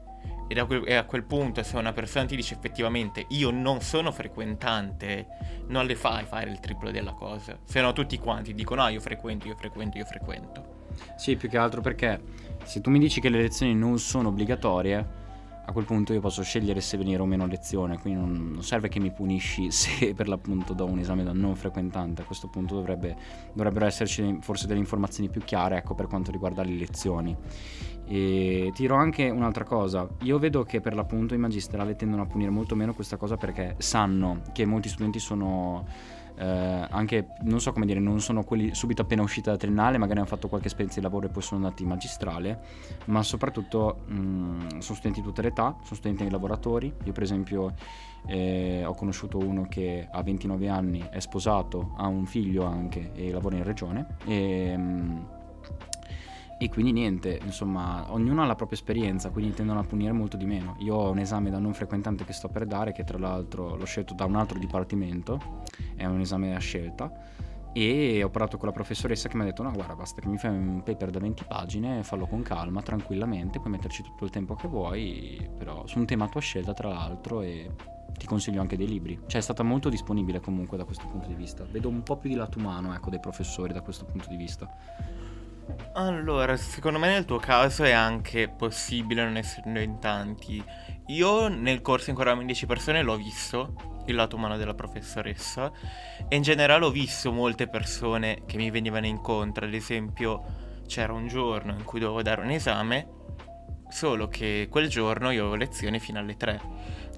Ed 0.51 0.57
a 0.57 0.65
quel, 0.65 0.83
e 0.85 0.95
a 0.95 1.05
quel 1.05 1.23
punto 1.23 1.63
se 1.63 1.77
una 1.77 1.93
persona 1.93 2.25
ti 2.25 2.35
dice 2.35 2.55
effettivamente 2.55 3.25
io 3.29 3.51
non 3.51 3.79
sono 3.79 4.11
frequentante, 4.11 5.25
non 5.67 5.85
le 5.85 5.95
fai 5.95 6.25
fare 6.25 6.49
il 6.49 6.59
triplo 6.59 6.91
della 6.91 7.13
cosa. 7.13 7.57
Se 7.63 7.79
no 7.79 7.93
tutti 7.93 8.19
quanti 8.19 8.53
dicono 8.53 8.81
ah 8.81 8.89
io 8.89 8.99
frequento, 8.99 9.47
io 9.47 9.55
frequento, 9.55 9.97
io 9.97 10.03
frequento. 10.03 10.79
Sì, 11.15 11.37
più 11.37 11.47
che 11.47 11.57
altro 11.57 11.79
perché 11.79 12.21
se 12.65 12.81
tu 12.81 12.89
mi 12.89 12.99
dici 12.99 13.21
che 13.21 13.29
le 13.29 13.39
lezioni 13.39 13.73
non 13.73 13.97
sono 13.97 14.27
obbligatorie, 14.27 15.20
a 15.63 15.71
quel 15.71 15.85
punto 15.85 16.13
io 16.13 16.19
posso 16.19 16.41
scegliere 16.43 16.81
se 16.81 16.97
venire 16.97 17.21
o 17.21 17.25
meno 17.25 17.43
a 17.43 17.47
lezione, 17.47 17.99
quindi 17.99 18.19
non, 18.19 18.51
non 18.53 18.63
serve 18.63 18.89
che 18.89 18.99
mi 18.99 19.11
punisci 19.11 19.69
se 19.71 20.13
per 20.13 20.27
l'appunto 20.27 20.73
do 20.73 20.85
un 20.85 20.99
esame 20.99 21.23
da 21.23 21.33
non 21.33 21.55
frequentante, 21.55 22.21
a 22.23 22.25
questo 22.25 22.47
punto 22.47 22.75
dovrebbe, 22.75 23.15
dovrebbero 23.53 23.85
esserci 23.85 24.37
forse 24.41 24.67
delle 24.67 24.79
informazioni 24.79 25.29
più 25.29 25.41
chiare 25.41 25.77
ecco, 25.77 25.93
per 25.95 26.07
quanto 26.07 26.31
riguarda 26.31 26.63
le 26.63 26.73
lezioni. 26.73 27.35
E 28.05 28.71
ti 28.73 28.81
dirò 28.81 28.97
anche 28.97 29.29
un'altra 29.29 29.63
cosa, 29.63 30.07
io 30.23 30.37
vedo 30.37 30.63
che 30.63 30.81
per 30.81 30.95
l'appunto 30.95 31.33
i 31.33 31.37
magistrali 31.37 31.95
tendono 31.95 32.23
a 32.23 32.25
punire 32.25 32.49
molto 32.49 32.75
meno 32.75 32.93
questa 32.93 33.15
cosa 33.15 33.37
perché 33.37 33.75
sanno 33.77 34.41
che 34.51 34.65
molti 34.65 34.89
studenti 34.89 35.19
sono 35.19 35.85
eh, 36.41 36.87
anche, 36.89 37.27
non 37.41 37.61
so 37.61 37.71
come 37.71 37.85
dire, 37.85 37.99
non 37.99 38.19
sono 38.19 38.43
quelli 38.43 38.73
subito 38.73 39.03
appena 39.03 39.21
usciti 39.21 39.49
da 39.49 39.57
triennale, 39.57 39.99
magari 39.99 40.17
hanno 40.17 40.27
fatto 40.27 40.47
qualche 40.47 40.67
esperienza 40.67 40.99
di 40.99 41.05
lavoro 41.05 41.27
e 41.27 41.29
poi 41.29 41.43
sono 41.43 41.63
andati 41.63 41.83
in 41.83 41.89
magistrale, 41.89 42.59
ma 43.05 43.21
soprattutto 43.21 44.01
mh, 44.07 44.79
sono 44.79 44.97
studenti 44.97 45.19
di 45.19 45.25
tutte 45.27 45.43
le 45.43 45.49
età, 45.49 45.75
sono 45.83 45.95
studenti 45.95 46.23
nei 46.23 46.31
lavoratori. 46.31 46.91
Io 47.03 47.11
per 47.11 47.21
esempio 47.21 47.73
eh, 48.25 48.83
ho 48.83 48.95
conosciuto 48.95 49.37
uno 49.37 49.67
che 49.69 50.07
ha 50.09 50.23
29 50.23 50.67
anni, 50.67 51.07
è 51.11 51.19
sposato, 51.19 51.93
ha 51.97 52.07
un 52.07 52.25
figlio 52.25 52.65
anche 52.65 53.11
e 53.13 53.29
lavora 53.29 53.57
in 53.57 53.63
regione. 53.63 54.17
E, 54.25 54.75
mh, 54.75 55.25
e 56.63 56.69
quindi 56.69 56.91
niente, 56.91 57.39
insomma, 57.43 58.05
ognuno 58.13 58.43
ha 58.43 58.45
la 58.45 58.53
propria 58.53 58.77
esperienza, 58.77 59.31
quindi 59.31 59.51
tendono 59.51 59.79
a 59.79 59.83
punire 59.83 60.11
molto 60.11 60.37
di 60.37 60.45
meno. 60.45 60.75
Io 60.81 60.93
ho 60.93 61.09
un 61.09 61.17
esame 61.17 61.49
da 61.49 61.57
non 61.57 61.73
frequentante 61.73 62.23
che 62.23 62.33
sto 62.33 62.49
per 62.49 62.67
dare, 62.67 62.91
che 62.91 63.03
tra 63.03 63.17
l'altro 63.17 63.75
l'ho 63.75 63.85
scelto 63.85 64.13
da 64.13 64.25
un 64.25 64.35
altro 64.35 64.59
dipartimento, 64.59 65.63
è 65.95 66.05
un 66.05 66.19
esame 66.19 66.55
a 66.55 66.59
scelta, 66.59 67.11
e 67.73 68.23
ho 68.23 68.29
parlato 68.29 68.57
con 68.57 68.67
la 68.67 68.75
professoressa 68.75 69.27
che 69.27 69.35
mi 69.37 69.41
ha 69.41 69.45
detto 69.45 69.63
no 69.63 69.71
guarda 69.71 69.95
basta 69.95 70.21
che 70.21 70.27
mi 70.27 70.37
fai 70.37 70.51
un 70.51 70.83
paper 70.83 71.09
da 71.09 71.17
20 71.17 71.45
pagine, 71.47 72.03
fallo 72.03 72.27
con 72.27 72.43
calma, 72.43 72.83
tranquillamente, 72.83 73.59
puoi 73.59 73.71
metterci 73.71 74.03
tutto 74.03 74.25
il 74.25 74.29
tempo 74.29 74.53
che 74.53 74.67
vuoi, 74.67 75.49
però 75.57 75.87
su 75.87 75.97
un 75.97 76.05
tema 76.05 76.25
a 76.25 76.29
tua 76.29 76.41
scelta 76.41 76.73
tra 76.73 76.89
l'altro 76.89 77.41
e 77.41 77.71
ti 78.19 78.27
consiglio 78.27 78.61
anche 78.61 78.77
dei 78.77 78.87
libri. 78.87 79.19
Cioè 79.25 79.39
è 79.39 79.43
stata 79.43 79.63
molto 79.63 79.89
disponibile 79.89 80.39
comunque 80.39 80.77
da 80.77 80.83
questo 80.83 81.07
punto 81.07 81.27
di 81.27 81.33
vista. 81.33 81.63
Vedo 81.63 81.89
un 81.89 82.03
po' 82.03 82.17
più 82.17 82.29
di 82.29 82.35
lato 82.35 82.59
umano 82.59 82.93
ecco 82.93 83.09
dei 83.09 83.19
professori 83.19 83.73
da 83.73 83.81
questo 83.81 84.05
punto 84.05 84.29
di 84.29 84.35
vista. 84.35 85.30
Allora, 85.93 86.55
secondo 86.55 86.99
me 86.99 87.09
nel 87.09 87.25
tuo 87.25 87.37
caso 87.37 87.83
è 87.83 87.91
anche 87.91 88.47
possibile 88.47 89.23
non 89.23 89.37
essendo 89.37 89.79
in 89.79 89.99
tanti. 89.99 90.63
Io 91.07 91.47
nel 91.47 91.81
corso 91.81 92.09
in 92.09 92.15
cui 92.15 92.23
eravamo 92.23 92.41
in 92.41 92.47
10 92.47 92.65
persone 92.65 93.01
l'ho 93.01 93.17
visto, 93.17 94.03
il 94.05 94.15
lato 94.15 94.35
umano 94.35 94.57
della 94.57 94.73
professoressa, 94.73 95.71
e 96.27 96.35
in 96.35 96.41
generale 96.41 96.85
ho 96.85 96.89
visto 96.91 97.31
molte 97.31 97.67
persone 97.67 98.43
che 98.45 98.57
mi 98.57 98.71
venivano 98.71 99.05
incontro, 99.05 99.65
ad 99.65 99.73
esempio 99.73 100.43
c'era 100.87 101.13
un 101.13 101.27
giorno 101.27 101.73
in 101.73 101.83
cui 101.83 101.99
dovevo 101.99 102.21
dare 102.21 102.41
un 102.41 102.51
esame, 102.51 103.07
solo 103.89 104.27
che 104.27 104.67
quel 104.69 104.87
giorno 104.87 105.31
io 105.31 105.41
avevo 105.41 105.55
lezione 105.55 105.99
fino 105.99 106.19
alle 106.19 106.37
3. 106.37 106.61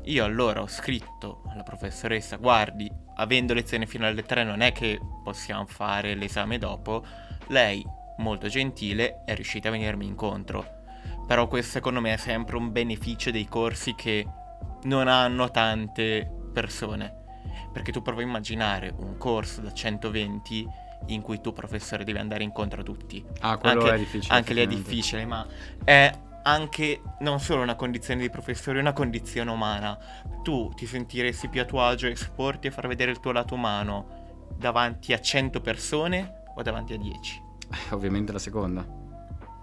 Io 0.06 0.26
allora 0.26 0.62
ho 0.62 0.68
scritto 0.68 1.44
alla 1.50 1.64
professoressa, 1.64 2.38
guardi, 2.38 2.92
avendo 3.16 3.54
lezione 3.54 3.86
fino 3.86 4.06
alle 4.06 4.24
3 4.24 4.44
non 4.44 4.62
è 4.62 4.72
che 4.72 5.00
possiamo 5.24 5.66
fare 5.66 6.16
l'esame 6.16 6.58
dopo, 6.58 7.06
lei 7.48 7.86
molto 8.18 8.48
gentile, 8.48 9.24
è 9.26 9.34
riuscita 9.36 9.70
a 9.70 9.72
venirmi 9.72 10.06
incontro. 10.06 10.82
Però 11.28 11.48
questo 11.48 11.72
secondo 11.72 12.02
me 12.02 12.14
è 12.14 12.18
sempre 12.18 12.58
un 12.58 12.72
beneficio 12.72 13.32
dei 13.32 13.48
corsi 13.48 13.96
che 13.96 14.28
non 14.84 15.08
hanno 15.08 15.50
tante 15.52 16.30
persone. 16.54 17.22
Perché 17.72 17.92
tu 17.92 18.02
prova 18.02 18.22
a 18.22 18.24
immaginare 18.24 18.94
un 18.96 19.18
corso 19.18 19.62
da 19.62 19.72
120 19.72 20.68
in 21.08 21.22
cui 21.22 21.42
tu 21.42 21.52
professore 21.52 22.04
devi 22.04 22.20
andare 22.20 22.44
incontro 22.44 22.82
a 22.82 22.84
tutti. 22.84 23.24
Ah, 23.40 23.58
quello 23.58 23.82
anche, 23.82 23.96
è 23.96 23.98
difficile. 23.98 24.36
Anche 24.36 24.54
lì 24.54 24.62
è 24.62 24.68
difficile, 24.68 25.26
ma 25.26 25.46
è 25.84 26.12
anche 26.44 27.02
non 27.20 27.40
solo 27.40 27.62
una 27.62 27.76
condizione 27.76 28.22
di 28.22 28.30
professore, 28.30 28.78
è 28.78 28.82
una 28.82 28.94
condizione 28.94 29.50
umana. 29.50 29.98
Tu 30.44 30.72
ti 30.76 30.86
sentiresti 30.86 31.48
più 31.50 31.62
a 31.62 31.66
tuo 31.66 31.82
agio 31.82 32.08
a 32.08 32.10
esporti 32.10 32.68
e 32.68 32.72
far 32.72 32.88
vedere 32.88 33.12
il 33.12 33.20
tuo 33.20 33.32
lato 33.32 33.56
umano 33.56 34.22
davanti 34.58 35.14
a 35.14 35.20
100 35.20 35.62
persone 35.62 36.44
o 36.56 36.62
davanti 36.62 36.94
a 36.94 36.98
10? 36.98 37.43
Eh, 37.74 37.94
Ovviamente 37.94 38.32
la 38.32 38.40
seconda. 38.40 38.86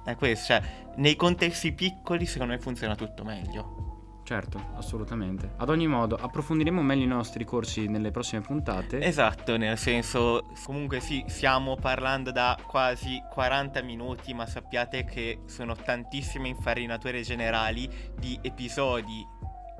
È 0.04 0.14
questo, 0.16 0.46
cioè, 0.46 0.62
nei 0.96 1.14
contesti 1.14 1.72
piccoli 1.72 2.26
secondo 2.26 2.52
me 2.52 2.58
funziona 2.58 2.94
tutto 2.94 3.22
meglio. 3.24 3.90
Certo, 4.30 4.70
assolutamente. 4.76 5.54
Ad 5.56 5.70
ogni 5.70 5.88
modo, 5.88 6.14
approfondiremo 6.14 6.80
meglio 6.82 7.02
i 7.02 7.08
nostri 7.08 7.44
corsi 7.44 7.88
nelle 7.88 8.12
prossime 8.12 8.40
puntate. 8.40 9.00
Esatto, 9.00 9.56
nel 9.56 9.76
senso, 9.76 10.52
comunque 10.64 11.00
sì, 11.00 11.24
stiamo 11.26 11.74
parlando 11.74 12.30
da 12.30 12.56
quasi 12.64 13.20
40 13.28 13.82
minuti, 13.82 14.32
ma 14.32 14.46
sappiate 14.46 15.04
che 15.04 15.40
sono 15.46 15.74
tantissime 15.74 16.46
infarinature 16.46 17.22
generali 17.22 17.90
di 18.16 18.38
episodi 18.40 19.26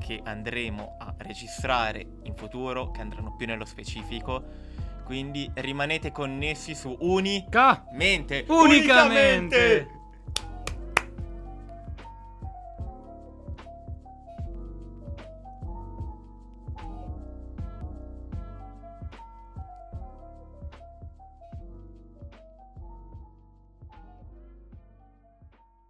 che 0.00 0.20
andremo 0.24 0.96
a 0.98 1.14
registrare 1.18 2.04
in 2.24 2.34
futuro, 2.34 2.90
che 2.90 3.02
andranno 3.02 3.36
più 3.36 3.46
nello 3.46 3.64
specifico. 3.64 4.42
Quindi 5.10 5.50
rimanete 5.54 6.12
connessi 6.12 6.72
su 6.72 6.96
Uni 7.00 7.44
Ca! 7.50 7.84
Mente 7.90 8.44
Unicamente! 8.46 9.99